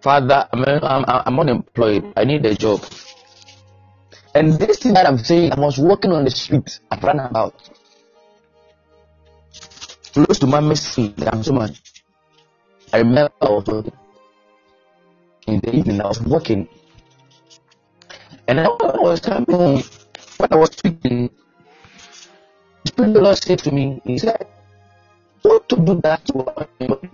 Father, 0.00 0.48
I'm, 0.52 0.64
I'm, 0.64 1.04
I'm 1.06 1.40
unemployed. 1.40 2.12
I 2.16 2.24
need 2.24 2.44
a 2.46 2.54
job. 2.56 2.84
And 4.34 4.54
this 4.54 4.80
thing 4.80 4.94
that 4.94 5.06
I'm 5.06 5.18
saying, 5.18 5.52
I 5.52 5.60
was 5.60 5.78
walking 5.78 6.10
on 6.10 6.24
the 6.24 6.30
street. 6.30 6.80
I 6.90 6.98
ran 6.98 7.20
about. 7.20 7.54
Close 10.16 10.38
to 10.38 10.46
my 10.46 10.60
missing. 10.60 11.12
I'm 11.26 11.42
so 11.42 11.52
much. 11.52 12.02
I 12.90 13.00
remember 13.00 13.30
I 13.42 13.50
was. 13.50 13.92
In 15.46 15.60
the 15.60 15.76
evening, 15.76 16.00
I 16.00 16.06
was 16.06 16.22
walking. 16.22 16.66
And 18.48 18.60
I 18.60 18.66
was 18.66 19.20
coming 19.20 19.44
home, 19.50 19.82
when 20.38 20.48
I 20.50 20.56
was 20.56 20.70
speaking, 20.70 21.28
the 22.82 22.88
Spirit 22.88 23.12
the 23.12 23.20
Lord 23.20 23.36
said 23.36 23.58
to 23.58 23.70
me, 23.72 24.00
He 24.06 24.16
said, 24.16 24.46
What 25.42 25.68
to 25.68 25.76
do 25.76 26.00
that 26.00 26.24
to 26.24 27.10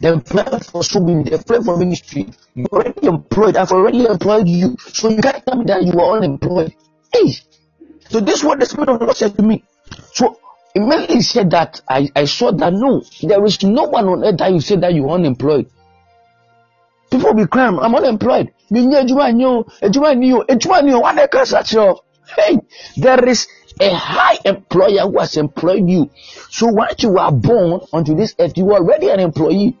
the 0.00 0.20
plan 0.24 0.60
for 0.60 0.84
swimming, 0.84 1.24
the 1.24 1.42
plan 1.46 1.62
for 1.64 1.76
ministry. 1.76 2.26
You're 2.54 2.66
already 2.72 3.06
employed. 3.06 3.56
I've 3.56 3.72
already 3.72 4.06
employed 4.06 4.48
you. 4.48 4.76
So 4.78 5.08
you 5.10 5.20
can't 5.20 5.44
tell 5.44 5.58
me 5.58 5.64
that 5.66 5.82
you 5.82 5.98
are 6.00 6.16
unemployed. 6.18 6.74
Hey. 7.12 7.32
So 8.08 8.20
this 8.20 8.38
is 8.38 8.44
what 8.44 8.60
the 8.60 8.66
Spirit 8.66 8.88
of 8.88 8.98
the 9.00 9.04
Lord 9.06 9.16
said 9.16 9.36
to 9.36 9.42
me. 9.42 9.64
So 10.12 10.38
Immediately 10.76 11.22
said 11.22 11.50
that, 11.52 11.80
I, 11.88 12.10
I 12.14 12.26
saw 12.26 12.52
that 12.52 12.74
no, 12.74 13.02
there 13.22 13.42
is 13.46 13.62
no 13.62 13.84
one 13.84 14.08
on 14.08 14.22
earth 14.22 14.36
that 14.36 14.52
you 14.52 14.60
say 14.60 14.76
that 14.76 14.92
you're 14.92 15.08
unemployed. 15.08 15.70
People 17.10 17.34
be 17.34 17.46
crying, 17.46 17.78
I'm 17.78 17.94
unemployed. 17.94 18.52
Me 18.70 18.86
nejo, 18.86 19.16
nejo, 19.32 19.64
nejo. 19.80 21.00
What 21.00 21.16
the 21.16 21.28
case 21.30 21.52
at 21.54 21.72
you? 21.72 21.96
Hey, 22.36 22.58
there 22.96 23.24
is 23.28 23.46
a 23.80 23.94
high 23.94 24.38
employer 24.44 25.02
who 25.02 25.18
has 25.18 25.36
employed 25.36 25.88
you. 25.88 26.10
So 26.50 26.66
once 26.66 27.02
you 27.02 27.16
are 27.18 27.32
born 27.32 27.80
onto 27.92 28.14
this 28.16 28.34
earth, 28.38 28.56
you 28.56 28.70
are 28.72 28.80
already 28.80 29.08
an 29.10 29.20
employee. 29.20 29.78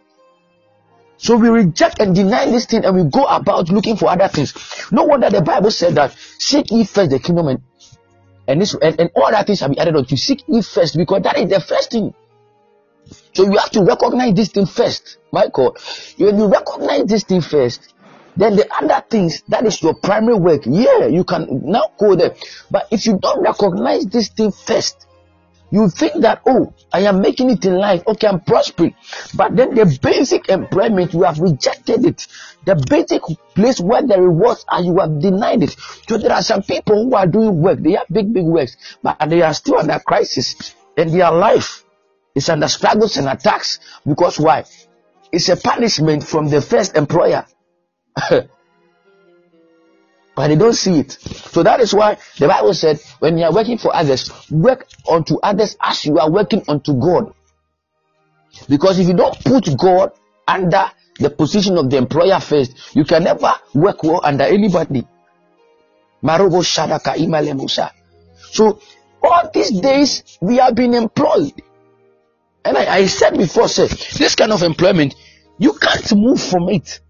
So 1.18 1.36
we 1.36 1.48
reject 1.48 1.98
and 2.00 2.14
deny 2.14 2.46
this 2.46 2.66
thing 2.66 2.84
and 2.84 2.94
we 2.94 3.10
go 3.10 3.24
about 3.24 3.70
looking 3.70 3.96
for 3.96 4.10
other 4.10 4.28
things. 4.28 4.52
No 4.92 5.04
wonder 5.04 5.30
the 5.30 5.40
Bible 5.40 5.70
said 5.70 5.94
that 5.94 6.14
seek 6.38 6.70
ye 6.70 6.84
first 6.84 7.10
the 7.10 7.18
kingdom 7.18 7.48
and 7.48 7.62
and 8.46 8.60
this 8.60 8.74
and, 8.74 9.00
and 9.00 9.10
all 9.16 9.30
that 9.30 9.46
things 9.46 9.58
shall 9.58 9.70
be 9.70 9.78
added 9.78 9.96
unto 9.96 10.10
you. 10.10 10.16
Seek 10.18 10.44
ye 10.46 10.60
first 10.60 10.96
because 10.96 11.22
that 11.22 11.38
is 11.38 11.48
the 11.48 11.60
first 11.60 11.90
thing. 11.90 12.14
So 13.36 13.44
you 13.44 13.58
have 13.58 13.70
to 13.72 13.82
recognize 13.82 14.32
this 14.32 14.48
thing 14.48 14.64
first. 14.64 15.18
God. 15.30 15.76
When 16.16 16.38
you 16.38 16.46
recognize 16.46 17.04
this 17.04 17.22
thing 17.24 17.42
first, 17.42 17.92
then 18.34 18.56
the 18.56 18.66
other 18.80 19.04
things 19.10 19.42
that 19.48 19.66
is 19.66 19.82
your 19.82 19.92
primary 19.92 20.38
work. 20.38 20.62
Yeah, 20.64 21.04
you 21.08 21.22
can 21.22 21.60
now 21.62 21.92
go 22.00 22.16
there. 22.16 22.34
But 22.70 22.88
if 22.90 23.04
you 23.04 23.18
don't 23.18 23.42
recognize 23.42 24.06
this 24.06 24.30
thing 24.30 24.52
first, 24.52 25.06
you 25.70 25.90
think 25.90 26.22
that, 26.22 26.40
oh, 26.46 26.72
I 26.90 27.00
am 27.00 27.20
making 27.20 27.50
it 27.50 27.62
in 27.66 27.76
life. 27.76 28.02
Okay, 28.06 28.26
I'm 28.26 28.40
prospering. 28.40 28.94
But 29.34 29.54
then 29.54 29.74
the 29.74 29.98
basic 30.00 30.48
employment, 30.48 31.12
you 31.12 31.24
have 31.24 31.38
rejected 31.38 32.06
it. 32.06 32.26
The 32.64 32.82
basic 32.88 33.20
place 33.54 33.78
where 33.80 34.00
the 34.00 34.18
rewards 34.18 34.64
are, 34.68 34.80
you 34.80 34.96
have 34.96 35.20
denied 35.20 35.62
it. 35.62 35.76
So 36.08 36.16
there 36.16 36.32
are 36.32 36.42
some 36.42 36.62
people 36.62 37.04
who 37.04 37.14
are 37.14 37.26
doing 37.26 37.60
work. 37.60 37.80
They 37.80 37.92
have 37.92 38.06
big, 38.10 38.32
big 38.32 38.44
works, 38.46 38.78
but 39.02 39.18
they 39.28 39.42
are 39.42 39.52
still 39.52 39.76
under 39.76 39.98
crisis. 39.98 40.74
in 40.96 41.12
their 41.12 41.30
life 41.30 41.85
is 42.36 42.48
under 42.48 42.68
struggles 42.68 43.16
and 43.16 43.26
attacks. 43.26 43.80
Because 44.06 44.38
why? 44.38 44.64
It's 45.32 45.48
a 45.48 45.56
punishment 45.56 46.22
from 46.22 46.48
the 46.48 46.60
first 46.60 46.96
employer. 46.96 47.44
but 48.30 48.48
they 50.36 50.54
don't 50.54 50.74
see 50.74 51.00
it. 51.00 51.12
So 51.12 51.64
that 51.64 51.80
is 51.80 51.92
why 51.92 52.18
the 52.38 52.46
Bible 52.46 52.74
said, 52.74 53.00
when 53.18 53.38
you 53.38 53.44
are 53.44 53.52
working 53.52 53.78
for 53.78 53.96
others, 53.96 54.30
work 54.50 54.86
unto 55.10 55.38
others 55.42 55.76
as 55.82 56.04
you 56.04 56.18
are 56.18 56.30
working 56.30 56.62
unto 56.68 56.94
God. 56.94 57.34
Because 58.68 58.98
if 58.98 59.08
you 59.08 59.14
don't 59.14 59.38
put 59.44 59.76
God 59.76 60.12
under 60.46 60.84
the 61.18 61.30
position 61.30 61.78
of 61.78 61.90
the 61.90 61.96
employer 61.96 62.38
first, 62.40 62.94
you 62.94 63.04
can 63.04 63.24
never 63.24 63.52
work 63.74 64.02
well 64.02 64.20
under 64.22 64.44
anybody. 64.44 65.06
So 68.52 68.80
all 69.22 69.50
these 69.52 69.80
days 69.80 70.38
we 70.40 70.56
have 70.56 70.74
been 70.74 70.94
employed. 70.94 71.54
And 72.66 72.76
I, 72.76 72.96
I 72.96 73.06
said 73.06 73.38
before, 73.38 73.68
say, 73.68 73.86
this 73.86 74.34
kind 74.34 74.52
of 74.52 74.62
employment, 74.62 75.14
you 75.58 75.72
can't 75.74 76.14
move 76.16 76.42
from 76.42 76.68
it. 76.68 77.00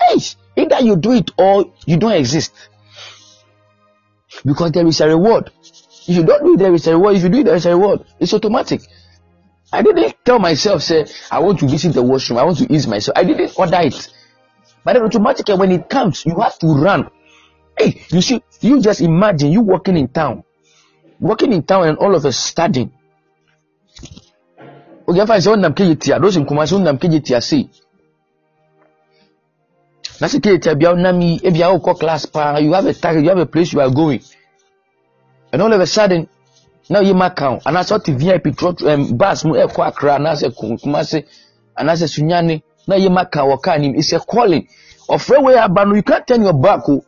Hey, 0.00 0.18
Either 0.58 0.80
you 0.80 0.96
do 0.96 1.12
it 1.12 1.30
or 1.38 1.72
you 1.86 1.96
don't 1.96 2.12
exist. 2.12 2.52
Because 4.44 4.72
there 4.72 4.86
is 4.86 5.00
a 5.00 5.06
reward. 5.06 5.52
If 6.08 6.16
you 6.16 6.24
don't 6.24 6.42
do 6.42 6.54
it, 6.54 6.58
there 6.58 6.74
is 6.74 6.86
a 6.88 6.92
reward. 6.92 7.16
If 7.16 7.22
you 7.22 7.28
do 7.28 7.38
it, 7.38 7.44
there 7.44 7.54
is 7.54 7.66
a 7.66 7.70
reward. 7.70 8.04
It's 8.18 8.34
automatic. 8.34 8.82
I 9.72 9.82
didn't 9.82 10.16
tell 10.24 10.40
myself, 10.40 10.82
say, 10.82 11.06
I 11.30 11.38
want 11.38 11.60
to 11.60 11.68
visit 11.68 11.92
the 11.92 12.02
washroom, 12.02 12.38
I 12.38 12.44
want 12.44 12.58
to 12.58 12.72
ease 12.72 12.88
myself. 12.88 13.16
I 13.16 13.22
didn't 13.22 13.52
order 13.56 13.78
it. 13.82 14.08
But 14.84 14.94
then 14.94 15.02
automatically, 15.02 15.54
when 15.54 15.70
it 15.70 15.88
comes, 15.88 16.24
you 16.26 16.34
have 16.40 16.58
to 16.58 16.66
run. 16.66 17.08
Hey, 17.78 18.02
you 18.10 18.20
see, 18.20 18.42
you 18.60 18.80
just 18.80 19.00
imagine 19.00 19.52
you 19.52 19.60
walking 19.60 19.96
in 19.96 20.08
town. 20.08 20.42
Walking 21.20 21.52
in 21.52 21.62
town 21.62 21.86
and 21.86 21.98
all 21.98 22.16
of 22.16 22.24
a 22.24 22.32
sudden. 22.32 22.92
Okay, 25.08 25.20
if 25.20 25.30
I 25.30 25.38
say, 25.38 25.54
those 26.18 26.36
in 26.36 26.44
Kumasi, 26.44 27.42
see 27.42 27.70
na 30.20 30.26
security 30.26 30.74
bia 30.74 30.94
nam 30.94 31.20
yi 31.20 31.38
ebia 31.38 31.68
wokɔ 31.70 31.98
class 31.98 32.26
paa 32.26 32.58
you 32.58 32.72
have 32.72 32.86
a 32.86 32.94
target 32.94 33.22
you 33.22 33.28
have 33.28 33.38
a 33.38 33.46
place 33.46 33.72
you 33.72 33.80
are 33.80 33.90
going. 33.90 34.20
And 35.52 35.62
all 35.62 35.72
of 35.72 35.80
a 35.80 35.86
sudden 35.86 36.28
na 36.90 37.00
oyi 37.00 37.14
ma 37.14 37.30
kan 37.30 37.60
anaasɛ 37.60 37.98
ɔte 37.98 38.18
vip 38.18 38.56
trot 38.56 38.82
um, 38.82 39.16
bus 39.16 39.44
mu 39.44 39.54
ɛkɔ 39.54 39.86
akra 39.86 40.16
anaasɛ 40.18 40.50
kumase 40.56 41.24
anaasɛ 41.76 42.08
sunyane 42.08 42.62
na 42.86 42.96
yɛ 42.96 43.10
maka 43.12 43.40
wɔ 43.40 43.62
car 43.62 43.78
nim 43.78 43.94
it's 43.94 44.12
a 44.12 44.18
calling. 44.18 44.66
Ɔfrɛ 45.08 45.42
wei 45.42 45.54
aba 45.56 45.84
no 45.86 45.94
you 45.94 46.02
can't 46.02 46.26
turn 46.26 46.42
your 46.42 46.52
back 46.52 46.88
o 46.88 47.04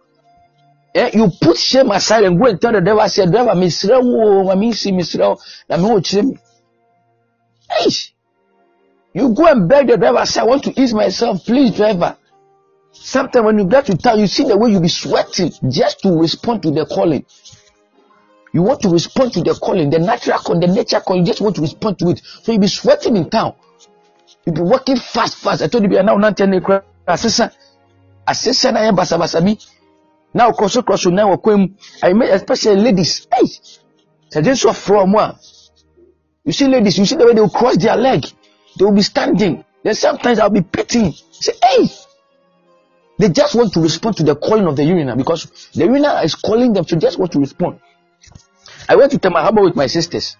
eh 0.94 1.10
you 1.14 1.30
put 1.40 1.56
shame 1.56 1.90
aside 1.90 2.24
and 2.24 2.38
go 2.38 2.46
and 2.46 2.60
tell 2.60 2.72
the 2.72 2.80
devil 2.80 3.08
say 3.08 3.26
driver 3.26 3.54
mesrɛ 3.58 4.00
wo 4.02 4.44
ma 4.44 4.54
me 4.54 4.70
nsi 4.70 4.92
mesrɛ 4.92 5.28
wo. 5.30 5.36
Na 5.68 5.76
me 5.76 5.84
wo 5.84 6.00
kyerɛ 6.00 6.38
hey 7.70 7.90
you 9.14 9.34
go 9.34 9.46
and 9.46 9.68
beg 9.68 9.88
the 9.88 9.96
driver 9.96 10.24
say 10.26 10.40
i 10.40 10.44
want 10.44 10.62
to 10.64 10.80
ease 10.80 10.94
myself 10.94 11.44
please 11.44 11.76
driver 11.76 12.16
sometimes 12.92 13.44
when 13.44 13.58
you 13.58 13.64
get 13.66 13.86
to 13.86 13.96
town 13.96 14.18
you 14.18 14.26
see 14.26 14.44
the 14.44 14.56
way 14.56 14.70
you 14.70 14.80
be 14.80 14.88
sweating 14.88 15.50
just 15.70 16.00
to 16.00 16.10
respond 16.20 16.62
to 16.62 16.70
the 16.70 16.84
calling 16.86 17.24
you 18.52 18.62
want 18.62 18.80
to 18.82 18.88
respond 18.88 19.32
to 19.34 19.42
the 19.42 19.54
calling, 19.54 19.90
the 19.90 19.98
natural 19.98 20.38
calling, 20.38 20.60
the 20.60 20.66
nature 20.66 21.00
calling. 21.00 21.22
You 21.22 21.26
just 21.26 21.40
want 21.40 21.56
to 21.56 21.62
respond 21.62 21.98
to 22.00 22.08
it. 22.10 22.20
So 22.24 22.52
you 22.52 22.58
be 22.58 22.66
sweating 22.66 23.16
in 23.16 23.30
town. 23.30 23.54
You 24.44 24.52
be 24.52 24.60
working 24.60 24.96
fast, 24.96 25.36
fast. 25.38 25.62
I 25.62 25.68
told 25.68 25.84
you, 25.84 26.02
now 26.02 26.16
not 26.16 26.36
ten 26.36 26.52
assistant, 27.06 27.56
assistant. 28.26 28.76
I 28.76 28.84
am 28.86 28.96
basa 28.96 29.18
basa 29.18 29.44
bi. 29.44 29.56
Now 30.34 30.52
cross 30.52 30.76
cross 30.82 31.06
now 31.06 31.32
especially 31.34 32.76
ladies. 32.76 33.26
Hey, 33.32 33.46
so 34.30 34.42
just 34.42 34.62
so 34.62 34.72
from 34.72 35.12
one. 35.12 35.36
You 36.44 36.52
see, 36.52 36.68
ladies, 36.68 36.98
you 36.98 37.04
see 37.04 37.16
the 37.16 37.26
way 37.26 37.34
they 37.34 37.40
will 37.40 37.50
cross 37.50 37.76
their 37.76 37.96
leg. 37.96 38.24
They 38.78 38.84
will 38.84 38.94
be 38.94 39.02
standing. 39.02 39.64
Then 39.82 39.94
sometimes 39.94 40.38
I'll 40.38 40.50
be 40.50 40.62
pitying. 40.62 41.12
Say, 41.30 41.52
hey. 41.62 41.88
They 43.18 43.28
just 43.28 43.54
want 43.54 43.74
to 43.74 43.80
respond 43.80 44.16
to 44.16 44.22
the 44.22 44.34
calling 44.34 44.66
of 44.66 44.76
the 44.76 44.84
urinal 44.84 45.16
because 45.16 45.70
the 45.74 45.84
urinal 45.84 46.16
is 46.18 46.34
calling 46.34 46.72
them 46.72 46.86
to 46.86 46.96
just 46.96 47.18
want 47.18 47.32
to 47.32 47.38
respond. 47.38 47.78
I 48.88 48.96
went 48.96 49.12
to 49.12 49.18
Temahaba 49.18 49.62
with 49.62 49.76
my 49.76 49.86
sisters. 49.86 50.36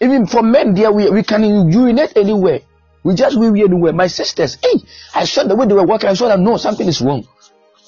Even 0.00 0.26
for 0.26 0.42
men 0.42 0.74
there, 0.74 0.90
we, 0.90 1.10
we 1.10 1.22
can 1.22 1.70
urinate 1.70 2.16
anywhere. 2.16 2.60
We 3.02 3.14
just 3.14 3.36
we 3.36 3.46
anywhere. 3.62 3.92
My 3.92 4.06
sisters, 4.06 4.56
hey, 4.62 4.80
I 5.14 5.24
saw 5.24 5.44
the 5.44 5.54
way 5.54 5.66
they 5.66 5.74
were 5.74 5.84
walking. 5.84 6.08
I 6.08 6.14
saw 6.14 6.28
that 6.28 6.40
no, 6.40 6.56
something 6.56 6.88
is 6.88 7.02
wrong. 7.02 7.28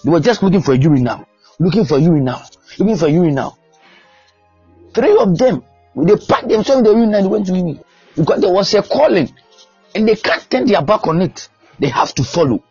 They 0.05 0.11
were 0.11 0.20
just 0.20 0.42
looking 0.42 0.61
for 0.61 0.72
a 0.72 0.76
urine 0.76 1.05
now, 1.05 1.26
looking 1.59 1.87
for 1.87 1.96
a 1.96 2.00
urine 2.00 2.24
now, 2.24 2.42
looking 2.79 2.96
for 2.96 3.07
a 3.07 3.11
urine 3.11 3.35
now. 3.35 3.57
Three 4.92 5.16
of 5.16 5.37
them, 5.38 5.64
they 6.04 6.16
packed 6.16 6.48
themselves 6.48 6.78
in 6.78 6.85
the 6.85 6.94
room 6.94 7.14
and 7.14 7.30
went 7.30 7.46
to 7.46 7.52
me 7.52 7.80
because 8.14 8.40
there 8.40 8.52
was 8.52 8.74
a 8.74 8.82
calling, 8.82 9.35
and 9.94 10.06
they 10.06 10.16
can't 10.16 10.48
turn 10.50 10.66
their 10.66 10.82
back 10.82 11.06
on 11.06 11.22
it. 11.22 11.48
They 11.78 11.88
have 11.88 12.14
to 12.14 12.24
follow. 12.24 12.62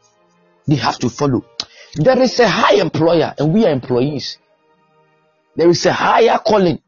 They 0.68 0.76
have 0.76 1.00
to 1.00 1.10
follow. 1.10 1.46
There 1.96 2.22
is 2.22 2.40
a 2.40 2.48
high 2.48 2.76
employer, 2.76 3.34
and 3.38 3.54
we 3.54 3.66
are 3.66 3.72
employees. 3.72 4.38
There 5.56 5.70
is 5.70 5.86
a 5.86 5.94
higher 5.94 6.40
calling. 6.46 6.82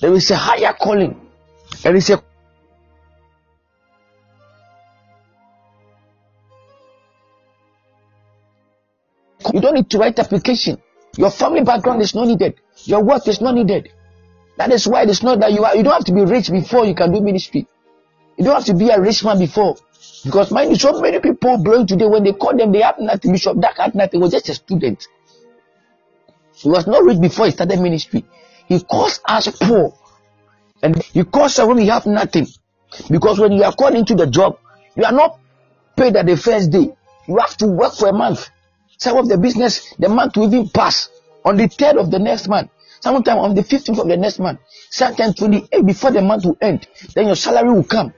There 0.00 0.12
is 0.14 0.30
a 0.30 0.36
higher 0.36 0.72
calling. 0.72 1.20
There 1.82 1.94
is 1.94 2.10
a 2.10 2.22
You 9.52 9.60
don't 9.60 9.74
need 9.74 9.90
to 9.90 9.98
write 9.98 10.18
application. 10.18 10.80
Your 11.18 11.30
family 11.30 11.62
background 11.62 12.00
is 12.00 12.14
not 12.14 12.26
needed. 12.26 12.54
Your 12.84 13.02
work 13.02 13.28
is 13.28 13.40
not 13.40 13.54
needed. 13.54 13.92
That 14.56 14.70
is 14.70 14.86
why 14.86 15.02
it's 15.02 15.22
not 15.22 15.40
that 15.40 15.52
you 15.52 15.64
are. 15.64 15.74
You 15.76 15.82
don't 15.82 15.94
have 15.94 16.04
to 16.04 16.12
be 16.12 16.24
rich 16.24 16.50
before 16.50 16.84
you 16.84 16.94
can 16.94 17.12
do 17.12 17.20
ministry. 17.20 17.66
You 18.36 18.44
don't 18.44 18.54
have 18.54 18.64
to 18.66 18.74
be 18.74 18.90
a 18.90 19.00
rich 19.00 19.24
man 19.24 19.38
before. 19.38 19.76
Because 20.24 20.50
mind 20.50 20.70
you, 20.70 20.76
so 20.76 21.00
many 21.00 21.20
people 21.20 21.58
blowing 21.58 21.86
today 21.86 22.06
when 22.06 22.24
they 22.24 22.32
call 22.32 22.56
them, 22.56 22.72
they 22.72 22.82
have 22.82 22.98
nothing. 22.98 23.32
Bishop 23.32 23.60
Dag 23.60 23.76
had 23.76 23.94
nothing. 23.94 24.20
He 24.20 24.22
was 24.22 24.32
just 24.32 24.48
a 24.48 24.54
student. 24.54 25.06
He 26.54 26.68
was 26.68 26.86
not 26.86 27.04
rich 27.04 27.20
before 27.20 27.46
he 27.46 27.52
started 27.52 27.80
ministry. 27.80 28.24
He 28.66 28.80
calls 28.80 29.20
us 29.24 29.48
poor. 29.60 29.94
And 30.82 31.02
he 31.02 31.24
calls 31.24 31.58
us 31.58 31.66
when 31.66 31.76
we 31.76 31.86
have 31.86 32.06
nothing. 32.06 32.46
Because 33.10 33.38
when 33.38 33.52
you 33.52 33.64
are 33.64 33.72
called 33.72 33.94
into 33.94 34.14
the 34.14 34.26
job, 34.26 34.58
you 34.96 35.04
are 35.04 35.12
not 35.12 35.38
paid 35.96 36.16
at 36.16 36.26
the 36.26 36.36
first 36.36 36.70
day. 36.70 36.94
You 37.26 37.38
have 37.38 37.56
to 37.58 37.66
work 37.66 37.94
for 37.94 38.08
a 38.08 38.12
month. 38.12 38.48
Some 38.98 39.16
of 39.16 39.28
the 39.28 39.38
business, 39.38 39.94
the 39.98 40.08
month 40.08 40.36
will 40.36 40.46
even 40.46 40.68
pass 40.68 41.08
on 41.44 41.56
the 41.56 41.68
third 41.68 41.96
of 41.96 42.10
the 42.10 42.18
next 42.18 42.48
month. 42.48 42.70
Sometimes 43.02 43.38
on 43.40 43.54
the 43.54 43.62
15th 43.62 43.98
of 43.98 44.06
the 44.06 44.16
next 44.16 44.38
month. 44.38 44.60
Sometimes 44.90 45.34
28 45.34 45.84
before 45.84 46.12
the 46.12 46.22
month 46.22 46.44
will 46.44 46.56
end. 46.60 46.86
Then 47.14 47.26
your 47.26 47.36
salary 47.36 47.72
will 47.72 47.84
come. 47.84 48.14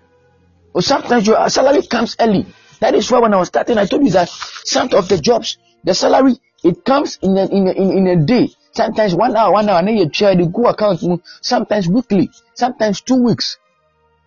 Or 0.74 0.82
sometimes 0.82 1.26
your 1.26 1.48
salary 1.48 1.86
comes 1.86 2.16
early. 2.20 2.46
That 2.80 2.94
is 2.94 3.10
why 3.10 3.20
when 3.20 3.32
I 3.32 3.38
was 3.38 3.48
starting, 3.48 3.78
I 3.78 3.86
told 3.86 4.04
you 4.04 4.10
that 4.10 4.28
some 4.28 4.92
of 4.92 5.08
the 5.08 5.16
jobs, 5.16 5.56
the 5.84 5.94
salary, 5.94 6.36
it 6.62 6.84
comes 6.84 7.18
in 7.22 7.36
a, 7.38 7.46
in 7.46 7.66
a, 7.66 7.72
in, 7.72 8.06
a 8.08 8.16
day. 8.26 8.50
Sometimes 8.72 9.14
one 9.14 9.34
hour, 9.36 9.52
one 9.52 9.68
hour, 9.70 9.78
and 9.78 9.88
then 9.88 9.96
you 9.96 10.08
try 10.10 10.34
to 10.34 10.46
go 10.46 10.66
account. 10.66 11.00
Sometimes 11.40 11.88
weekly, 11.88 12.28
sometimes 12.54 13.00
two 13.00 13.22
weeks, 13.22 13.56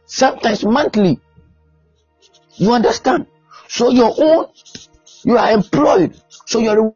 sometimes 0.06 0.64
monthly. 0.64 1.20
You 2.56 2.74
understand? 2.74 3.28
So 3.68 3.92
your 3.92 4.16
own, 4.18 4.48
you 5.24 5.38
are 5.38 5.52
employed. 5.52 6.20
So 6.46 6.60
your 6.60 6.96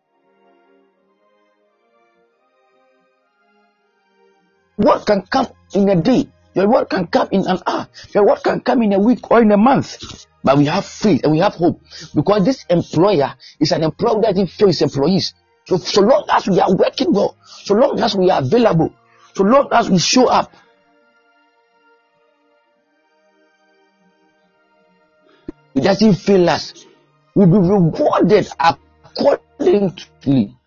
what 4.81 5.05
can 5.05 5.21
come 5.23 5.47
in 5.73 5.89
a 5.89 5.95
day. 5.95 6.27
Your 6.53 6.67
word 6.67 6.89
can 6.89 7.07
come 7.07 7.29
in 7.31 7.47
an 7.47 7.59
hour. 7.65 7.87
Your 8.13 8.25
word 8.25 8.43
can 8.43 8.59
come 8.61 8.81
in 8.81 8.93
a 8.93 8.99
week 8.99 9.31
or 9.31 9.41
in 9.41 9.51
a 9.51 9.57
month. 9.57 10.25
But 10.43 10.57
we 10.57 10.65
have 10.65 10.85
faith 10.85 11.21
and 11.23 11.31
we 11.31 11.39
have 11.39 11.53
hope 11.53 11.81
because 12.13 12.43
this 12.43 12.65
employer 12.69 13.35
is 13.59 13.71
an 13.71 13.83
employer 13.83 14.21
that 14.21 14.49
fails 14.49 14.81
employees. 14.81 15.33
So, 15.65 15.77
so 15.77 16.01
long 16.01 16.25
as 16.29 16.47
we 16.47 16.59
are 16.59 16.73
working 16.75 17.13
well, 17.13 17.37
so 17.45 17.75
long 17.75 17.99
as 17.99 18.15
we 18.15 18.29
are 18.31 18.41
available, 18.41 18.93
so 19.35 19.43
long 19.43 19.69
as 19.71 19.89
we 19.89 19.99
show 19.99 20.27
up, 20.27 20.51
it 25.75 25.81
doesn't 25.81 26.15
fail 26.15 26.49
us. 26.49 26.85
We'll 27.35 27.47
be 27.47 27.57
rewarded 27.57 28.47
accordingly. 28.59 30.57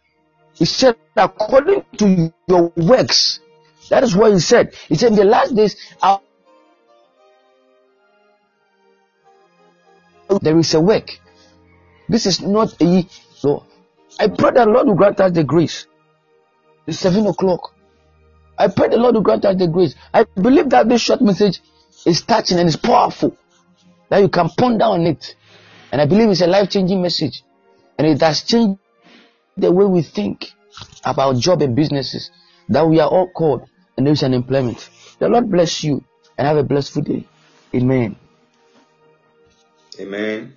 He 0.55 0.65
said, 0.65 0.97
according 1.17 1.85
to 1.99 2.33
your 2.47 2.73
works. 2.77 3.41
That 3.91 4.03
is 4.03 4.17
what 4.17 4.33
he 4.33 4.39
said. 4.41 4.75
He 4.89 4.95
said, 4.95 5.13
in 5.13 5.17
the 5.17 5.25
last 5.25 5.55
days, 5.55 5.77
there 10.41 10.59
is 10.59 10.75
a 10.75 10.81
work. 10.81 11.11
This 12.09 12.27
is 12.27 12.41
not 12.41 12.81
a 12.83 13.07
so 13.35 13.65
I 14.19 14.29
pray 14.29 14.53
that 14.53 14.69
Lord 14.69 14.87
will 14.87 14.95
grant 14.95 15.21
us 15.21 15.33
the 15.33 15.45
grace. 15.45 15.87
It's 16.87 16.99
seven 16.99 17.27
o'clock. 17.27 17.75
I 18.59 18.69
pray 18.69 18.89
the 18.89 18.97
Lord 18.97 19.17
will 19.17 19.23
grant 19.23 19.45
us 19.45 19.57
the 19.59 19.67
grace. 19.67 19.95
I 20.13 20.25
believe 20.35 20.71
that 20.71 20.89
this 20.89 21.03
short 21.03 21.21
message 21.21 21.61
is 22.07 22.23
touching 22.23 22.59
and 22.59 22.69
it's 22.69 22.77
powerful. 22.77 23.37
That 24.11 24.21
you 24.21 24.29
can 24.29 24.49
ponder 24.51 24.85
on 24.85 25.07
it. 25.07 25.35
And 25.91 26.01
I 26.01 26.07
believe 26.07 26.29
it's 26.31 26.41
a 26.41 26.47
life 26.47 26.71
changing 26.71 27.03
message. 27.03 27.43
And 27.99 28.07
it 28.07 28.21
has 28.21 28.43
changed 28.43 28.79
the 29.57 29.73
way 29.73 29.85
we 29.85 30.03
think 30.03 30.53
about 31.05 31.37
job 31.37 31.63
and 31.63 31.75
businesses. 31.75 32.31
That 32.69 32.89
we 32.89 33.01
are 33.01 33.09
all 33.09 33.29
called 33.29 33.69
and 33.97 34.07
there 34.07 34.13
is 34.13 34.23
an 34.23 34.35
employment. 34.35 34.89
The 35.19 35.29
Lord 35.29 35.51
bless 35.51 35.85
you 35.85 36.03
and 36.37 36.47
have 36.47 36.57
a 36.57 36.63
blessed 36.63 37.05
day. 37.05 37.27
Amen. 37.75 38.17
Amen. 40.01 40.57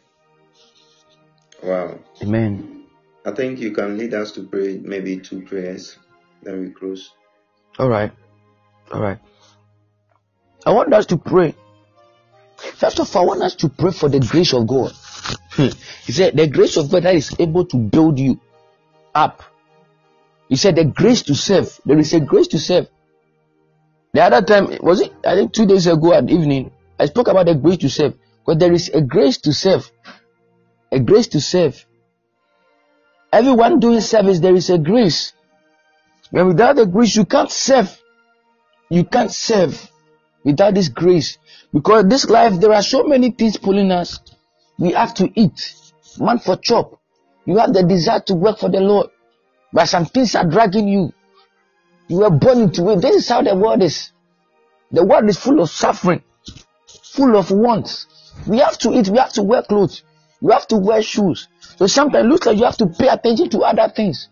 Wow. 1.63 1.99
Amen. 2.21 2.85
I 3.25 3.31
think 3.31 3.59
you 3.59 3.71
can 3.71 3.97
lead 3.97 4.13
us 4.13 4.31
to 4.33 4.43
pray 4.43 4.77
maybe 4.77 5.19
two 5.19 5.41
prayers, 5.41 5.97
then 6.43 6.61
we 6.61 6.69
close. 6.71 7.11
All 7.77 7.89
right. 7.89 8.11
All 8.91 9.01
right. 9.01 9.19
I 10.65 10.71
want 10.71 10.93
us 10.93 11.05
to 11.07 11.17
pray. 11.17 11.53
First 12.57 12.99
of 12.99 13.15
all, 13.15 13.23
I 13.23 13.25
want 13.25 13.41
us 13.43 13.55
to 13.55 13.69
pray 13.69 13.91
for 13.91 14.09
the 14.09 14.19
grace 14.19 14.53
of 14.53 14.67
God. 14.67 14.91
Hmm. 15.51 15.69
he 16.05 16.11
said, 16.11 16.35
The 16.35 16.47
grace 16.47 16.77
of 16.77 16.89
God 16.89 17.03
that 17.03 17.15
is 17.15 17.35
able 17.39 17.65
to 17.65 17.77
build 17.77 18.19
you 18.19 18.39
up. 19.13 19.43
He 20.49 20.55
said, 20.55 20.75
The 20.75 20.85
grace 20.85 21.23
to 21.23 21.35
serve. 21.35 21.79
There 21.85 21.99
is 21.99 22.13
a 22.13 22.19
grace 22.19 22.47
to 22.49 22.59
serve. 22.59 22.87
The 24.17 24.23
other 24.23 24.41
time, 24.41 24.75
was 24.81 25.01
it, 25.01 25.13
I 25.23 25.35
think 25.35 25.53
two 25.53 25.67
days 25.67 25.85
ago 25.85 26.11
at 26.11 26.27
evening, 26.27 26.71
I 26.99 27.05
spoke 27.05 27.27
about 27.27 27.45
the 27.45 27.53
grace 27.53 27.77
to 27.77 27.87
serve. 27.87 28.15
But 28.47 28.57
there 28.57 28.73
is 28.73 28.89
a 28.89 28.99
grace 28.99 29.37
to 29.41 29.53
serve. 29.53 29.91
A 30.91 30.99
grace 30.99 31.27
to 31.27 31.39
serve. 31.39 31.85
Everyone 33.31 33.79
doing 33.79 34.01
service, 34.01 34.39
there 34.39 34.55
is 34.55 34.71
a 34.71 34.79
grace. 34.79 35.33
And 36.33 36.47
without 36.47 36.77
the 36.77 36.87
grace, 36.87 37.15
you 37.15 37.25
can't 37.25 37.51
serve. 37.51 37.95
You 38.89 39.03
can't 39.03 39.31
serve 39.31 39.87
without 40.43 40.73
this 40.73 40.87
grace. 40.87 41.37
Because 41.71 42.05
this 42.07 42.27
life, 42.27 42.59
there 42.59 42.73
are 42.73 42.81
so 42.81 43.03
many 43.03 43.29
things 43.29 43.55
pulling 43.57 43.91
us. 43.91 44.19
We 44.79 44.93
have 44.93 45.13
to 45.13 45.29
eat. 45.39 45.75
Man 46.19 46.39
for 46.39 46.55
chop. 46.55 46.99
You 47.45 47.57
have 47.57 47.71
the 47.71 47.83
desire 47.83 48.21
to 48.21 48.33
work 48.33 48.57
for 48.57 48.71
the 48.71 48.79
Lord. 48.79 49.11
But 49.71 49.85
some 49.85 50.07
things 50.07 50.33
are 50.33 50.49
dragging 50.49 50.87
you. 50.87 51.13
You 52.07 52.17
were 52.19 52.29
born 52.29 52.61
into 52.61 52.89
it. 52.89 53.01
This 53.01 53.15
is 53.15 53.29
how 53.29 53.41
the 53.41 53.55
world 53.55 53.83
is. 53.83 54.11
The 54.91 55.03
world 55.03 55.27
is 55.29 55.37
full 55.37 55.59
of 55.59 55.69
suffering, 55.69 56.23
full 57.03 57.35
of 57.35 57.51
wants. 57.51 58.07
We 58.47 58.59
have 58.59 58.77
to 58.79 58.93
eat, 58.93 59.09
we 59.09 59.17
have 59.17 59.33
to 59.33 59.43
wear 59.43 59.63
clothes, 59.63 60.03
you 60.41 60.49
have 60.51 60.67
to 60.67 60.77
wear 60.77 61.01
shoes. 61.01 61.47
So 61.75 61.87
sometimes 61.87 62.25
it 62.25 62.29
looks 62.29 62.45
like 62.47 62.57
you 62.57 62.63
have 62.63 62.77
to 62.77 62.87
pay 62.87 63.09
attention 63.09 63.49
to 63.49 63.59
other 63.59 63.91
things. 63.93 64.29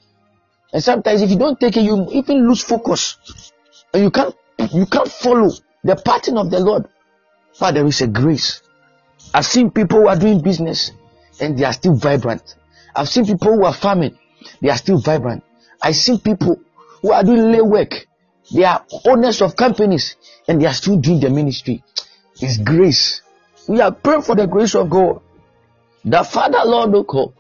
And 0.72 0.84
sometimes 0.84 1.22
if 1.22 1.30
you 1.30 1.38
don't 1.38 1.60
take 1.60 1.76
it, 1.78 1.82
you 1.82 2.08
even 2.12 2.48
lose 2.48 2.64
focus. 2.64 3.18
And 3.94 4.04
you 4.04 4.12
can't 4.12 4.36
you 4.72 4.86
can't 4.86 5.10
follow 5.10 5.52
the 5.84 5.96
pattern 5.96 6.38
of 6.38 6.50
the 6.50 6.60
Lord. 6.60 6.86
But 7.60 7.74
there 7.74 7.86
is 7.86 8.02
a 8.02 8.08
grace. 8.08 8.62
I've 9.34 9.46
seen 9.46 9.72
people 9.72 10.02
who 10.02 10.08
are 10.08 10.16
doing 10.18 10.42
business 10.42 10.92
and 11.42 11.58
they 11.58 11.66
are 11.66 11.74
still 11.74 11.96
vibrant. 11.96 12.56
I've 12.96 13.10
seen 13.10 13.26
people 13.26 13.54
who 13.54 13.66
are 13.66 13.74
farming, 13.74 14.18
they 14.62 14.70
are 14.70 14.78
still 14.78 14.98
vibrant. 14.98 15.44
I've 15.82 15.96
seen 15.96 16.20
people 16.20 16.60
who 17.06 17.12
are 17.12 17.24
doing 17.24 17.52
lay 17.52 17.62
work, 17.62 18.08
they 18.52 18.64
are 18.64 18.84
owners 19.06 19.40
of 19.44 19.56
companies 19.56 20.16
and 20.48 20.60
they 20.60 20.66
are 20.66 20.74
still 20.74 20.98
doing 20.98 21.20
the 21.20 21.30
ministry. 21.30 21.84
It's 22.42 22.58
grace. 22.58 23.22
We 23.68 23.80
are 23.80 23.92
praying 23.92 24.24
for 24.24 24.34
the 24.34 24.48
grace 24.48 24.74
of 24.74 24.90
God. 24.90 25.22
The 26.04 26.24
Father, 26.24 26.62
Lord, 26.66 26.96
O 26.96 27.34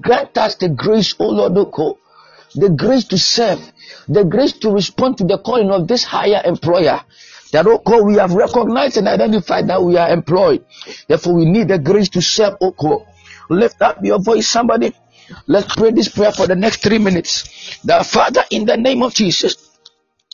grant 0.00 0.38
us 0.38 0.54
the 0.54 0.68
grace, 0.68 1.16
O 1.18 1.26
Lord, 1.26 1.58
O 1.58 1.98
the 2.54 2.68
grace 2.68 3.04
to 3.06 3.18
serve, 3.18 3.58
the 4.08 4.24
grace 4.24 4.52
to 4.58 4.70
respond 4.70 5.18
to 5.18 5.24
the 5.24 5.38
calling 5.38 5.72
of 5.72 5.88
this 5.88 6.04
higher 6.04 6.42
employer. 6.44 7.00
That, 7.50 7.66
oh 7.66 7.78
God, 7.84 8.06
we 8.06 8.14
have 8.14 8.32
recognized 8.32 8.96
and 8.96 9.08
identified 9.08 9.68
that 9.68 9.82
we 9.82 9.96
are 9.96 10.08
employed. 10.08 10.64
Therefore, 11.08 11.34
we 11.34 11.46
need 11.46 11.66
the 11.66 11.80
grace 11.80 12.10
to 12.10 12.22
serve, 12.22 12.54
oh 12.60 12.70
God. 12.70 13.06
Lift 13.48 13.82
up 13.82 13.98
your 14.04 14.20
voice, 14.20 14.46
somebody. 14.46 14.94
Let's 15.46 15.74
pray 15.74 15.90
this 15.90 16.08
prayer 16.08 16.32
for 16.32 16.46
the 16.46 16.56
next 16.56 16.82
three 16.82 16.98
minutes. 16.98 17.78
The 17.84 18.04
Father, 18.04 18.44
in 18.50 18.64
the 18.66 18.76
name 18.76 19.02
of 19.02 19.14
Jesus, 19.14 19.70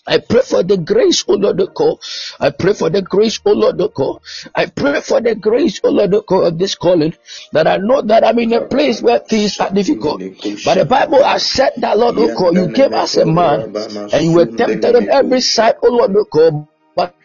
I 0.06 0.18
pray 0.18 0.42
for 0.42 0.62
the 0.62 0.76
grace, 0.76 1.24
O 1.26 1.34
Lord 1.34 1.60
God. 1.74 1.98
I 2.38 2.50
pray 2.50 2.74
for 2.74 2.90
the 2.90 3.02
grace, 3.02 3.40
O 3.44 3.50
Lord 3.52 3.78
God. 3.92 4.20
I 4.54 4.66
pray 4.66 5.00
for 5.00 5.20
the 5.20 5.34
grace, 5.34 5.80
O 5.82 5.90
Lord 5.90 6.14
God, 6.26 6.44
of 6.44 6.58
this 6.58 6.76
calling. 6.76 7.14
That 7.52 7.66
I 7.66 7.78
know 7.78 8.02
that 8.02 8.24
I'm 8.24 8.38
in 8.38 8.52
a 8.52 8.60
place 8.60 9.02
where 9.02 9.18
things 9.18 9.58
are 9.58 9.70
difficult. 9.72 10.22
But 10.64 10.74
the 10.78 10.84
Bible 10.88 11.24
has 11.24 11.44
said 11.44 11.72
that, 11.78 11.98
Lord 11.98 12.14
God, 12.36 12.54
you 12.54 12.68
gave 12.68 12.92
us 12.92 13.16
a 13.16 13.26
man 13.26 13.74
and 14.12 14.24
you 14.24 14.30
were 14.32 14.46
tempted 14.46 14.94
on 14.94 15.08
every 15.10 15.40
side, 15.40 15.74
O 15.82 15.88
Lord 15.88 16.14
God. 16.30 16.68
But 16.94 17.16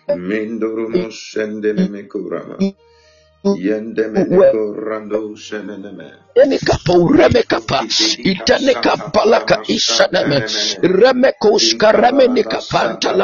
Emekapa 6.31 6.93
uremekapa 6.93 7.81
itaneka 8.21 8.93
palaka 9.09 9.65
isaname 9.65 10.45
remeko 10.79 11.57
skaramene 11.57 12.45
kapanta 12.45 13.17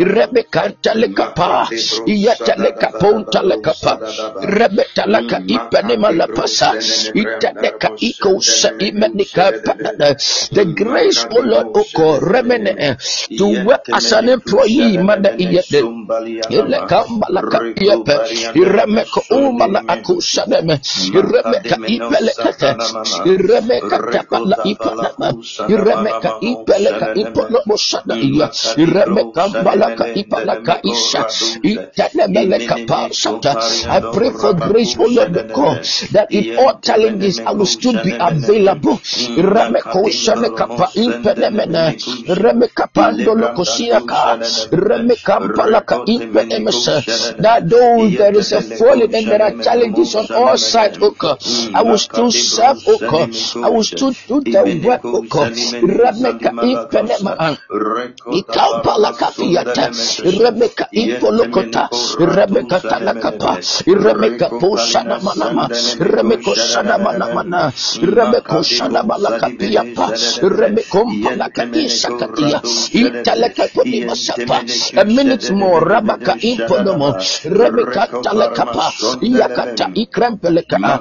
remekanta 0.00 0.96
lekapa 0.96 1.68
iyataleka 2.08 2.96
ponta 2.96 3.44
lekapa 3.44 4.00
remetalaka 4.40 5.44
ipanema 5.44 6.10
lapasa 6.16 6.72
itaneka 7.14 7.92
ikosa 8.00 8.72
imenika 8.80 9.52
panada 9.60 10.16
the 10.56 10.64
grace 10.72 11.28
oh 11.30 11.36
o 11.36 11.40
Lord 11.44 11.68
oh 11.76 11.84
o 11.84 11.84
God 11.92 12.24
remene 12.24 12.72
eh, 12.78 12.96
to 13.36 13.46
work 13.68 13.84
as 13.92 14.12
an 14.16 14.32
employee 14.32 14.96
manda 14.98 15.30
iyete 15.36 15.84
ilekamba 16.50 17.26
laka 17.30 17.58
iyepe 17.76 18.14
iremeko 18.56 19.25
umala 19.30 19.80
akusaneme 19.88 20.80
iremeka 21.18 21.76
ipe 21.86 22.16
ipelekete 22.16 22.68
iremeka 23.26 23.96
tapala 24.12 24.56
ipalama 24.64 25.28
iremeka 25.68 26.30
ipeleka 26.40 27.06
ipolomo 27.14 27.76
sada 27.76 28.14
iya 28.16 28.48
iremeka 28.76 29.42
balaka 29.64 30.04
ipalaka 30.14 30.74
isha 30.82 31.22
itanemeleka 31.62 32.76
pasata 32.88 33.52
I 33.88 34.00
pray 34.12 34.30
for 34.30 34.54
grace 34.54 34.94
O 34.98 35.06
Lord 35.06 35.34
God 35.52 35.78
that 36.12 36.28
in 36.30 36.56
all 36.58 36.78
challenges 36.80 37.40
I 37.40 37.52
will 37.52 37.66
still 37.68 37.96
be 38.02 38.12
available. 38.14 38.98
Iremeka 39.36 39.96
ushane 40.02 40.48
kapa 40.54 40.90
impenemena 40.94 41.94
iremeka 42.26 42.86
pandolo 42.92 43.54
kosiaka 43.56 44.38
iremeka 44.72 45.34
palaka 45.56 45.96
impenemesa 46.06 47.02
that 47.42 47.68
though 47.68 48.08
there 48.10 48.36
is 48.36 48.52
a 48.52 48.60
falling 48.76 49.14
and 49.16 49.26
there 49.30 49.42
are 49.42 49.52
challenges 49.62 50.14
on 50.14 50.26
all 50.34 50.56
sides 50.56 50.98
O 51.00 51.10
God 51.10 51.38
I 51.74 51.82
will 51.82 51.98
still 51.98 52.30
serve, 52.30 52.78
O 52.86 52.98
God. 52.98 53.30
I 53.62 53.68
will 53.68 53.84
still 53.84 54.12
do 54.28 54.40
the 54.50 54.64
work, 54.84 55.04
O 55.14 55.22
God. 55.22 55.50
Rebecca 55.82 56.54
Ipenema, 56.62 57.38
Ikampa 58.32 58.96
Lakafiata, 58.98 59.90
Rebecca 60.24 60.88
Ipolokota, 60.94 61.88
Rebecca 62.18 62.80
Talakapa, 62.88 63.58
Rebecca 63.86 64.50
Poshana 64.58 65.18
Manama, 65.20 65.70
Rebecca 66.00 66.52
Shana 66.56 66.98
Manamana, 66.98 67.72
Rebecca 68.02 68.56
Shana 68.62 69.02
Malakapiapa, 69.06 70.12
Rebecca 70.42 71.04
Palakati 71.22 71.86
Sakatia, 71.88 72.60
Italakaponi 72.92 74.02
Masapa, 74.04 74.64
a 74.96 75.04
minute 75.04 75.50
more, 75.52 75.80
Rabaka 75.82 76.36
Imponomo, 76.42 77.14
Rebecca 77.44 78.08
Talakapa, 78.22 78.92
yakata 79.20 79.90
ikrempelekata 79.94 80.94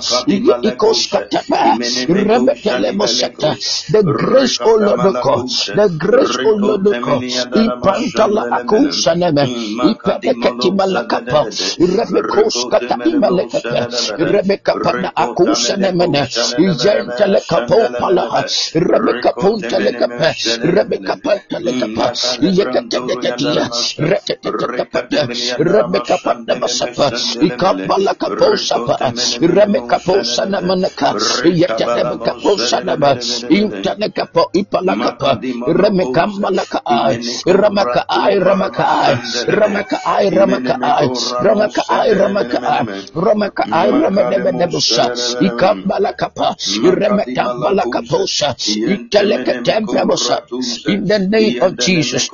ikoskatapa 0.62 1.78
rebetelemosata 2.08 3.50
the 3.92 4.04
grace 4.04 4.60
o 4.66 4.74
lord 4.78 5.06
god 5.22 5.48
the 5.76 5.88
grace 6.04 6.38
o 6.46 6.52
lord 6.58 6.86
god 7.02 7.24
ipantala 7.66 8.44
akusaneme 8.58 9.44
ipeleketi 9.92 10.72
malakapa 10.72 11.42
rebekoskata 11.80 12.96
imelekete 13.04 13.80
rebekapana 14.18 15.10
akusanemene 15.16 16.22
ijentelekapo 16.58 17.80
palaha 18.00 18.42
rebekapuntelekape 18.74 20.30
rebekapantelekapa 20.76 22.06
yeketeketetia 22.42 23.64
reketeketekapate 24.10 25.22
rebekapandabasapa 25.60 27.08
ikapa 27.48 27.95
Rebecca 27.96 28.28
Pandamasapa, 28.28 28.28
Ikapalakapo 28.28 28.58
Sapa, 28.58 29.12
Rebecca 29.42 30.00
Posana 30.06 30.62
manaka 30.62 31.16
yatana 31.46 32.18
kapo 32.20 32.58
sanaba 32.58 33.18
intana 33.50 34.10
kapo 34.10 34.50
ipalakapa 34.54 35.40
remeka 35.66 36.28
malaka 36.28 36.82
ai 36.86 37.20
ramaka 37.46 38.06
ai 38.10 38.40
ramaka 38.40 38.86
ai 38.96 39.10
ramaka 39.50 39.98
ai 40.06 40.30
ramaka 40.30 40.78
ai 40.82 41.10
ramaka 41.42 41.84
ai 41.90 42.14
ramaka 42.14 42.60
ai 42.60 42.84
ramaka 43.16 43.68
ai 43.72 43.92
ramaka 43.92 44.38
nebusa 44.52 45.12
ikambala 45.42 46.14
kapa 46.14 46.56
remeka 46.84 47.44
malaka 47.60 48.02
posa. 48.10 48.56
Italeka 48.66 49.62
temperosa 49.64 50.42
in 50.88 51.06
the 51.08 51.20
name 51.20 51.62
of 51.62 51.78
Jesus. 51.78 52.30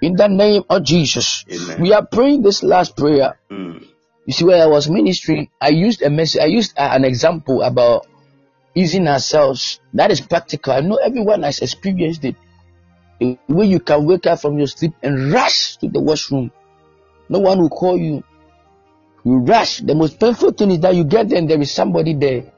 In 0.00 0.14
the 0.16 0.28
name 0.28 0.62
of 0.68 0.82
Jesus. 0.82 1.44
We 1.78 1.92
are 1.92 2.06
praying 2.06 2.42
this 2.42 2.62
last 2.62 2.96
prayer. 2.96 3.38
Mm. 3.50 3.82
You 4.28 4.34
see, 4.34 4.44
where 4.44 4.62
I 4.62 4.66
was 4.66 4.90
ministering, 4.90 5.48
I 5.58 5.70
used 5.70 6.02
a 6.02 6.10
message, 6.10 6.42
I 6.42 6.52
used 6.52 6.76
uh, 6.78 6.90
an 6.92 7.02
example 7.06 7.62
about 7.62 8.06
using 8.74 9.08
ourselves. 9.08 9.80
That 9.94 10.10
is 10.10 10.20
practical. 10.20 10.74
I 10.74 10.80
know 10.80 10.96
everyone 10.96 11.44
has 11.44 11.60
experienced 11.60 12.26
it. 12.26 12.36
The 13.20 13.38
way 13.48 13.64
you 13.64 13.80
can 13.80 14.04
wake 14.04 14.26
up 14.26 14.42
from 14.42 14.58
your 14.58 14.66
sleep 14.66 14.92
and 15.02 15.32
rush 15.32 15.78
to 15.78 15.88
the 15.88 16.02
washroom. 16.02 16.52
No 17.30 17.38
one 17.38 17.58
will 17.58 17.70
call 17.70 17.96
you. 17.96 18.22
You 19.24 19.38
rush. 19.38 19.78
The 19.78 19.94
most 19.94 20.20
painful 20.20 20.52
thing 20.52 20.72
is 20.72 20.80
that 20.80 20.94
you 20.94 21.04
get 21.04 21.30
there 21.30 21.38
and 21.38 21.48
there 21.48 21.62
is 21.62 21.70
somebody 21.70 22.12
there. 22.12 22.52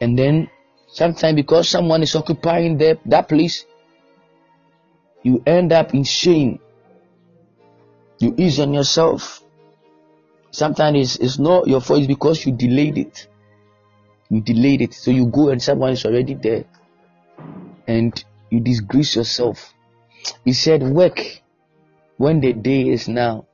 And 0.00 0.18
then 0.18 0.48
sometimes 0.88 1.36
because 1.36 1.68
someone 1.68 2.02
is 2.02 2.16
occupying 2.16 2.78
that, 2.78 3.00
that 3.04 3.28
place, 3.28 3.66
you 5.22 5.42
end 5.46 5.74
up 5.74 5.92
in 5.92 6.04
shame. 6.04 6.60
You 8.20 8.34
ease 8.38 8.58
on 8.58 8.72
yourself. 8.72 9.42
Sometimes 10.56 10.96
it's, 10.96 11.16
it's 11.16 11.38
not 11.38 11.68
your 11.68 11.82
fault, 11.82 11.98
it's 11.98 12.08
because 12.08 12.46
you 12.46 12.52
delayed 12.52 12.96
it. 12.96 13.28
You 14.30 14.40
delayed 14.40 14.80
it. 14.80 14.94
So 14.94 15.10
you 15.10 15.26
go 15.26 15.50
and 15.50 15.62
someone 15.62 15.92
is 15.92 16.06
already 16.06 16.32
there. 16.32 16.64
And 17.86 18.24
you 18.48 18.60
disgrace 18.60 19.16
yourself. 19.16 19.74
He 20.46 20.54
said, 20.54 20.82
Work 20.82 21.20
when 22.16 22.40
the 22.40 22.54
day 22.54 22.88
is 22.88 23.06
now. 23.06 23.44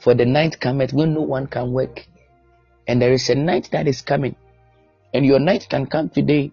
For 0.00 0.14
the 0.14 0.24
night 0.24 0.58
cometh 0.58 0.94
when 0.94 1.12
no 1.12 1.20
one 1.20 1.46
can 1.46 1.72
work. 1.72 2.06
And 2.88 3.02
there 3.02 3.12
is 3.12 3.28
a 3.28 3.34
night 3.34 3.68
that 3.72 3.86
is 3.86 4.00
coming. 4.00 4.34
And 5.12 5.26
your 5.26 5.40
night 5.40 5.66
can 5.68 5.84
come 5.84 6.08
today. 6.08 6.52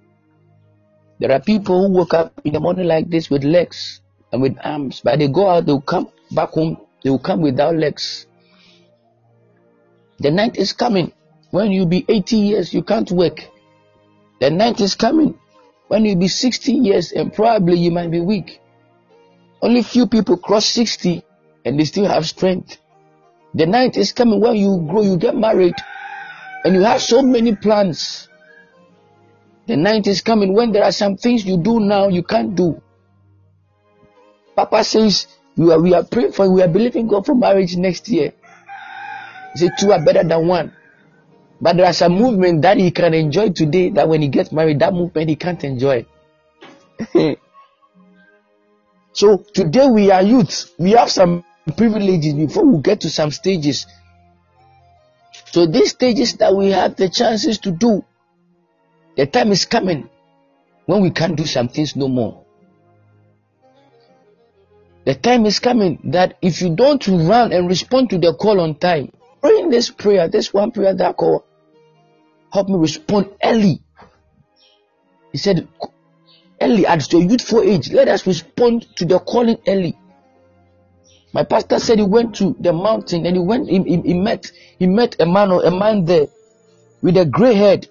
There 1.19 1.31
are 1.31 1.39
people 1.39 1.87
who 1.87 1.93
woke 1.93 2.13
up 2.13 2.41
in 2.43 2.51
the 2.51 2.59
morning 2.59 2.87
like 2.87 3.09
this 3.09 3.29
with 3.29 3.45
legs 3.45 4.01
and 4.33 4.41
with 4.41 4.57
arms, 4.65 4.99
but 5.01 5.19
they 5.19 5.29
go 5.29 5.47
out, 5.49 5.65
they 5.65 5.71
will 5.71 5.79
come 5.79 6.09
back 6.31 6.49
home, 6.49 6.75
they 7.05 7.09
will 7.09 7.19
come 7.19 7.39
without 7.39 7.75
legs. 7.77 8.27
The 10.23 10.31
night 10.31 10.55
is 10.55 10.71
coming 10.71 11.11
when 11.51 11.71
you 11.71 11.85
be 11.85 12.05
80 12.07 12.37
years, 12.37 12.73
you 12.73 12.81
can't 12.81 13.11
work. 13.11 13.41
The 14.39 14.49
night 14.49 14.79
is 14.79 14.95
coming 14.95 15.37
when 15.89 16.05
you 16.05 16.15
be 16.15 16.29
60 16.29 16.71
years 16.71 17.11
and 17.11 17.33
probably 17.33 17.77
you 17.77 17.91
might 17.91 18.09
be 18.09 18.21
weak. 18.21 18.61
Only 19.61 19.83
few 19.83 20.07
people 20.07 20.37
cross 20.37 20.65
60 20.67 21.21
and 21.65 21.77
they 21.77 21.83
still 21.83 22.05
have 22.05 22.25
strength. 22.25 22.77
The 23.53 23.65
night 23.65 23.97
is 23.97 24.13
coming 24.13 24.39
when 24.39 24.55
you 24.55 24.87
grow, 24.89 25.01
you 25.01 25.17
get 25.17 25.35
married 25.35 25.75
and 26.63 26.73
you 26.73 26.83
have 26.83 27.01
so 27.01 27.21
many 27.21 27.57
plans. 27.57 28.29
The 29.67 29.75
night 29.75 30.07
is 30.07 30.21
coming 30.21 30.53
when 30.53 30.71
there 30.71 30.85
are 30.85 30.93
some 30.93 31.17
things 31.17 31.43
you 31.43 31.57
do 31.57 31.81
now 31.81 32.07
you 32.07 32.23
can't 32.23 32.55
do. 32.55 32.81
Papa 34.55 34.85
says 34.85 35.27
we 35.57 35.69
are, 35.69 35.81
we 35.81 35.93
are 35.93 36.05
praying 36.05 36.31
for, 36.31 36.49
we 36.49 36.61
are 36.61 36.69
believing 36.69 37.09
God 37.09 37.25
for 37.25 37.35
marriage 37.35 37.75
next 37.75 38.07
year. 38.07 38.31
He 39.53 39.59
said 39.59 39.71
two 39.77 39.91
are 39.91 40.03
better 40.03 40.23
than 40.23 40.47
one. 40.47 40.73
But 41.61 41.77
there 41.77 41.85
are 41.85 41.93
some 41.93 42.13
movement 42.13 42.63
that 42.63 42.77
he 42.77 42.91
can 42.91 43.13
enjoy 43.13 43.51
today 43.51 43.89
that 43.91 44.09
when 44.09 44.21
he 44.21 44.27
gets 44.27 44.51
married, 44.51 44.79
that 44.79 44.93
movement 44.93 45.29
he 45.29 45.35
can't 45.35 45.63
enjoy. 45.63 46.05
so 49.13 49.37
today 49.53 49.87
we 49.87 50.11
are 50.11 50.21
youth. 50.21 50.73
We 50.77 50.91
have 50.91 51.09
some 51.09 51.45
privileges 51.77 52.33
before 52.33 52.65
we 52.65 52.81
get 52.81 53.01
to 53.01 53.09
some 53.09 53.31
stages. 53.31 53.85
So 55.51 55.65
these 55.67 55.91
stages 55.91 56.33
that 56.37 56.55
we 56.55 56.71
have 56.71 56.95
the 56.95 57.09
chances 57.09 57.59
to 57.59 57.71
do, 57.71 58.03
the 59.15 59.27
time 59.27 59.51
is 59.51 59.65
coming 59.65 60.09
when 60.85 61.01
we 61.01 61.11
can't 61.11 61.35
do 61.37 61.45
some 61.45 61.69
things 61.69 61.95
no 61.95 62.07
more. 62.07 62.43
The 65.05 65.15
time 65.15 65.45
is 65.45 65.59
coming 65.59 65.99
that 66.11 66.37
if 66.41 66.61
you 66.61 66.75
don't 66.75 67.05
run 67.07 67.51
and 67.51 67.67
respond 67.67 68.09
to 68.09 68.17
the 68.17 68.33
call 68.33 68.59
on 68.59 68.75
time, 68.75 69.11
praying 69.43 69.69
this 69.69 69.91
prayer, 69.91 70.29
this 70.29 70.53
one 70.53 70.71
prayer 70.71 70.95
that 70.95 71.17
call, 71.17 71.45
help 72.51 72.69
me 72.69 72.77
respond 72.77 73.29
early. 73.43 73.81
He 75.33 75.37
said, 75.37 75.67
early 76.61 76.87
at 76.87 77.11
your 77.11 77.21
youthful 77.21 77.61
age, 77.61 77.91
let 77.91 78.07
us 78.07 78.25
respond 78.25 78.87
to 78.95 79.05
the 79.05 79.19
calling 79.19 79.57
early. 79.67 79.97
My 81.33 81.43
pastor 81.43 81.79
said 81.79 81.99
he 81.99 82.05
went 82.05 82.35
to 82.35 82.55
the 82.59 82.71
mountain 82.71 83.25
and 83.25 83.35
he 83.35 83.41
went, 83.41 83.67
he, 83.69 83.83
he, 83.83 84.01
he 84.01 84.13
met, 84.13 84.49
he 84.79 84.87
met 84.87 85.19
a 85.19 85.25
man 85.25 85.51
or 85.51 85.65
a 85.65 85.71
man 85.71 86.05
there 86.05 86.27
with 87.01 87.17
a 87.17 87.25
gray 87.25 87.55
head, 87.55 87.87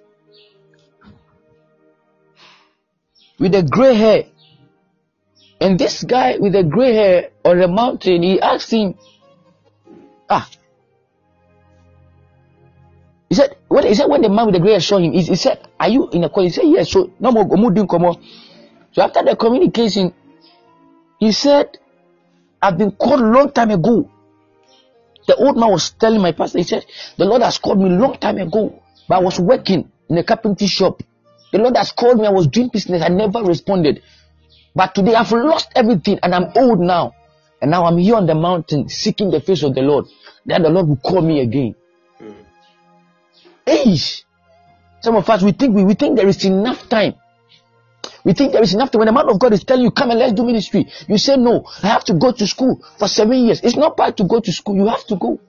with 3.39 3.55
a 3.55 3.63
gray 3.63 3.95
hair. 3.95 4.25
And 5.61 5.79
this 5.79 6.03
guy 6.03 6.39
with 6.39 6.55
the 6.55 6.63
gray 6.63 6.95
hair 6.95 7.31
on 7.45 7.59
the 7.59 7.69
mountain, 7.69 8.23
he 8.23 8.41
asked 8.41 8.71
him, 8.71 8.95
Ah, 10.31 10.49
he 13.33 13.37
said, 13.37 13.57
when 13.69 13.87
he 13.87 13.95
said 13.95 14.11
when 14.11 14.21
the 14.21 14.29
man 14.29 14.45
with 14.45 14.57
the 14.57 14.61
gray 14.61 14.79
saw 14.79 14.99
him, 14.99 15.13
he, 15.13 15.23
he 15.23 15.37
said, 15.37 15.67
Are 15.81 15.89
you 15.89 16.07
in 16.11 16.23
a 16.23 16.29
call? 16.29 16.43
He 16.43 16.51
said, 16.51 16.65
Yes. 16.67 16.91
So 16.91 17.15
no 17.19 17.33
more 17.33 17.47
more. 17.47 18.17
So 18.93 19.01
after 19.01 19.25
the 19.25 19.37
communication, 19.37 20.13
he 21.19 21.33
said, 21.33 21.79
I've 22.61 22.77
been 22.77 22.91
called 22.91 23.21
a 23.21 23.25
long 23.25 23.51
time 23.51 23.71
ago. 23.71 24.11
The 25.27 25.35
old 25.37 25.57
man 25.57 25.71
was 25.71 25.93
telling 25.93 26.21
my 26.21 26.33
pastor, 26.33 26.59
he 26.59 26.65
said, 26.65 26.85
The 27.17 27.25
Lord 27.25 27.41
has 27.41 27.57
called 27.57 27.79
me 27.79 27.87
a 27.87 27.99
long 27.99 28.19
time 28.19 28.37
ago, 28.37 28.83
but 29.09 29.15
I 29.15 29.21
was 29.21 29.41
working 29.41 29.91
in 30.11 30.19
a 30.19 30.25
carpentry 30.25 30.67
shop. 30.67 31.03
The 31.53 31.59
Lord 31.59 31.75
has 31.79 31.91
called 31.91 32.19
me, 32.19 32.27
I 32.27 32.31
was 32.33 32.49
doing 32.49 32.69
business, 32.71 33.01
I 33.01 33.09
never 33.09 33.43
responded. 33.43 34.03
But 34.75 34.95
today 34.95 35.15
I've 35.15 35.33
lost 35.33 35.71
everything 35.75 36.19
and 36.23 36.35
I'm 36.35 36.53
old 36.55 36.81
now. 36.81 37.15
And 37.63 37.71
now 37.71 37.87
I'm 37.87 37.97
here 37.97 38.17
on 38.17 38.27
the 38.27 38.35
mountain 38.35 38.91
seeking 38.91 39.31
the 39.31 39.41
face 39.41 39.63
of 39.63 39.75
the 39.75 39.81
Lord. 39.81 40.05
Then 40.45 40.65
the 40.65 40.69
Lord 40.69 40.89
will 40.89 40.97
call 40.97 41.23
me 41.23 41.41
again. 41.41 41.77
Hey, 43.67 43.97
some 45.01 45.17
of 45.17 45.29
us 45.29 45.43
we 45.43 45.53
think 45.53 45.75
we, 45.75 45.85
we 45.85 45.95
think 45.95 46.17
there 46.17 46.29
is 46.29 46.45
enough 46.45 46.89
time. 46.89 47.15
We 48.25 48.33
think 48.33 48.53
there 48.53 48.63
is 48.63 48.75
enough 48.75 48.91
time. 48.91 49.01
When 49.01 49.07
the 49.07 49.13
man 49.13 49.29
of 49.29 49.39
God 49.39 49.53
is 49.53 49.65
telling 49.65 49.85
you, 49.85 49.91
come 49.91 50.11
and 50.11 50.19
let's 50.19 50.33
do 50.33 50.45
ministry, 50.45 50.87
you 51.09 51.19
say 51.19 51.37
no, 51.37 51.65
I 51.83 51.89
have 51.89 52.05
to 52.05 52.15
go 52.15 52.33
to 52.33 52.47
school 52.47 52.83
for 52.99 53.09
seven 53.09 53.45
years. 53.45 53.61
It's 53.63 53.77
not 53.77 53.97
bad 53.97 54.17
to 54.19 54.25
go 54.25 54.41
to 54.41 54.53
school, 54.53 54.77
you 54.77 54.87
have 54.87 55.05
to 55.07 55.17
go. 55.17 55.41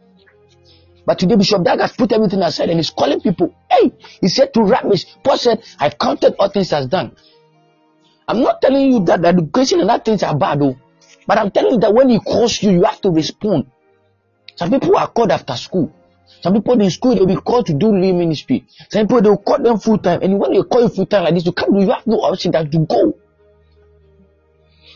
But 1.06 1.20
today 1.20 1.36
Bishop 1.36 1.64
Dag 1.64 1.80
has 1.80 1.92
put 1.92 2.12
everything 2.14 2.42
aside 2.42 2.70
and 2.70 2.80
he's 2.80 2.90
calling 2.90 3.20
people. 3.20 3.54
Hey, 3.70 3.92
he 4.22 4.30
said 4.30 4.54
to 4.54 4.62
rubbish. 4.62 5.06
Paul 5.24 5.38
said, 5.38 5.64
I 5.80 5.90
counted 5.90 6.36
all 6.40 6.50
things 6.50 6.72
as 6.72 6.88
done. 6.88 7.16
I'm 8.28 8.42
not 8.42 8.62
telling 8.62 8.92
you 8.92 9.04
that 9.06 9.26
education 9.26 9.82
and 9.82 9.90
that 9.90 10.06
things 10.06 10.24
are 10.24 10.38
bad, 10.38 10.62
though. 10.62 10.78
But 11.28 11.40
I'm 11.40 11.52
telling 11.52 11.74
you 11.74 11.80
that 11.80 11.94
when 11.94 12.10
he 12.10 12.20
calls 12.20 12.62
you, 12.64 12.72
you 12.72 12.84
have 12.84 13.02
to 13.02 13.10
respond. 13.10 13.70
Some 14.56 14.72
people 14.72 14.96
are 14.98 15.08
called 15.08 15.32
after 15.32 15.56
school. 15.56 15.94
Some 16.44 16.54
people 16.56 16.82
in 16.82 16.92
school 16.92 17.16
they'll 17.16 17.26
be 17.26 17.38
called 17.38 17.68
to 17.68 17.74
do 17.74 17.98
lay 17.98 18.12
ministry. 18.12 18.66
Some 18.90 19.08
people 19.08 19.22
they'll 19.22 19.38
call 19.38 19.64
them 19.64 19.80
full 19.80 19.98
time. 19.98 20.22
And 20.22 20.38
when 20.38 20.52
they 20.52 20.62
call 20.62 20.82
you 20.82 20.90
full 20.90 21.06
time 21.06 21.24
like 21.24 21.36
this, 21.36 21.46
you 21.46 21.54
can't 21.54 21.72
you 21.80 21.90
have 21.90 22.06
no 22.06 22.18
option 22.18 22.52
than 22.52 22.70
to 22.70 22.80
go. 22.80 23.18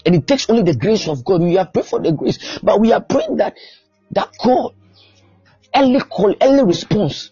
And 0.06 0.14
it 0.14 0.28
takes 0.28 0.50
only 0.50 0.64
the 0.64 0.76
grace 0.76 1.08
of 1.08 1.24
God. 1.24 1.42
We 1.42 1.58
are 1.58 1.66
praying 1.66 1.88
for 1.88 2.02
the 2.02 2.12
grace, 2.12 2.60
but 2.62 2.82
we 2.82 2.92
are 2.92 3.00
praying 3.00 3.38
that 3.38 3.56
that 4.12 4.30
call, 4.38 4.76
early 5.74 6.02
call, 6.02 6.36
early 6.42 6.64
response. 6.66 7.32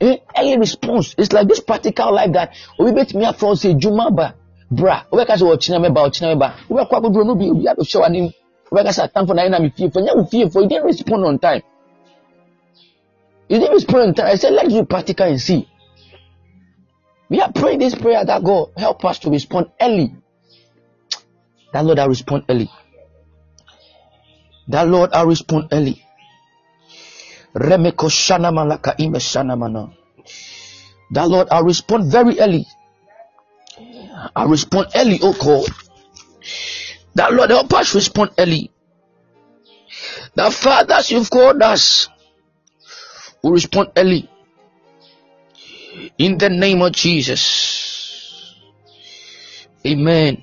Eh? 0.00 0.16
Early 0.34 0.58
response. 0.58 1.14
It's 1.18 1.32
like 1.32 1.46
this 1.46 1.60
practical 1.60 2.14
life 2.14 2.32
that 2.32 2.54
we 2.78 2.92
bet 2.92 3.12
me 3.14 3.26
up 3.26 3.38
from 3.38 3.54
say 3.56 3.74
Jumaba 3.74 4.32
bra 4.70 5.04
wobɛka 5.12 5.36
sɛ 5.36 5.44
ɔkyena 5.44 5.78
mɛba 5.78 6.00
ɔkyena 6.08 6.34
mɛba 6.34 6.48
wobɛkɔ 6.70 6.96
akoduro 6.96 7.24
no 7.24 7.34
bi 7.34 7.50
obi 7.50 7.68
ahyɛ 7.68 8.00
w'anim 8.00 8.32
wobɛka 8.72 8.90
sɛ 8.96 9.02
atamfo 9.04 9.34
na 9.34 9.42
ayɛ 9.42 9.60
me 9.60 9.70
fiefo 9.70 10.00
nyɛ 10.00 10.16
wo 10.16 10.24
fiefo 10.24 10.62
you 10.62 10.68
didn't 10.68 10.84
respond 10.86 11.24
on 11.24 11.38
time 11.38 11.62
didn't 13.48 13.72
respond 13.72 14.08
on 14.08 14.14
time 14.14 14.26
I 14.26 14.34
said 14.36 14.52
let's 14.52 14.72
do 14.72 14.84
practical 14.84 15.26
and 15.26 15.40
see. 15.40 15.68
We 17.28 17.40
are 17.40 17.52
praying 17.52 17.80
this 17.80 17.94
prayer 17.94 18.24
that 18.24 18.44
God 18.44 18.70
help 18.76 19.04
us 19.04 19.18
to 19.20 19.30
respond 19.30 19.70
early. 19.80 20.14
That 21.72 21.84
Lord 21.84 21.98
I 21.98 22.06
respond 22.06 22.44
early. 22.48 22.70
That 24.68 24.88
Lord 24.88 25.12
I 25.12 25.22
respond 25.22 25.68
early. 25.72 26.02
Remeko 27.54 28.08
shana 28.10 28.50
ime 29.00 29.14
shana 29.14 29.92
that 31.10 31.28
Lord 31.28 31.48
I 31.50 31.60
respond 31.60 32.10
very 32.10 32.38
early. 32.40 32.66
I 34.34 34.44
respond 34.44 34.88
early, 34.94 35.18
oh 35.22 35.32
God. 35.32 35.68
That 37.14 37.32
Lord 37.32 37.50
help 37.50 37.72
us 37.72 37.94
respond 37.94 38.32
early. 38.38 38.70
That 40.34 40.52
fathers 40.52 41.10
you've 41.10 41.30
called 41.30 41.62
us 41.62 42.08
will 43.46 43.52
respond 43.52 43.92
early. 43.96 44.28
In 46.18 46.36
the 46.36 46.50
name 46.50 46.82
of 46.82 46.92
Jesus. 46.92 48.56
Amen. 49.86 50.42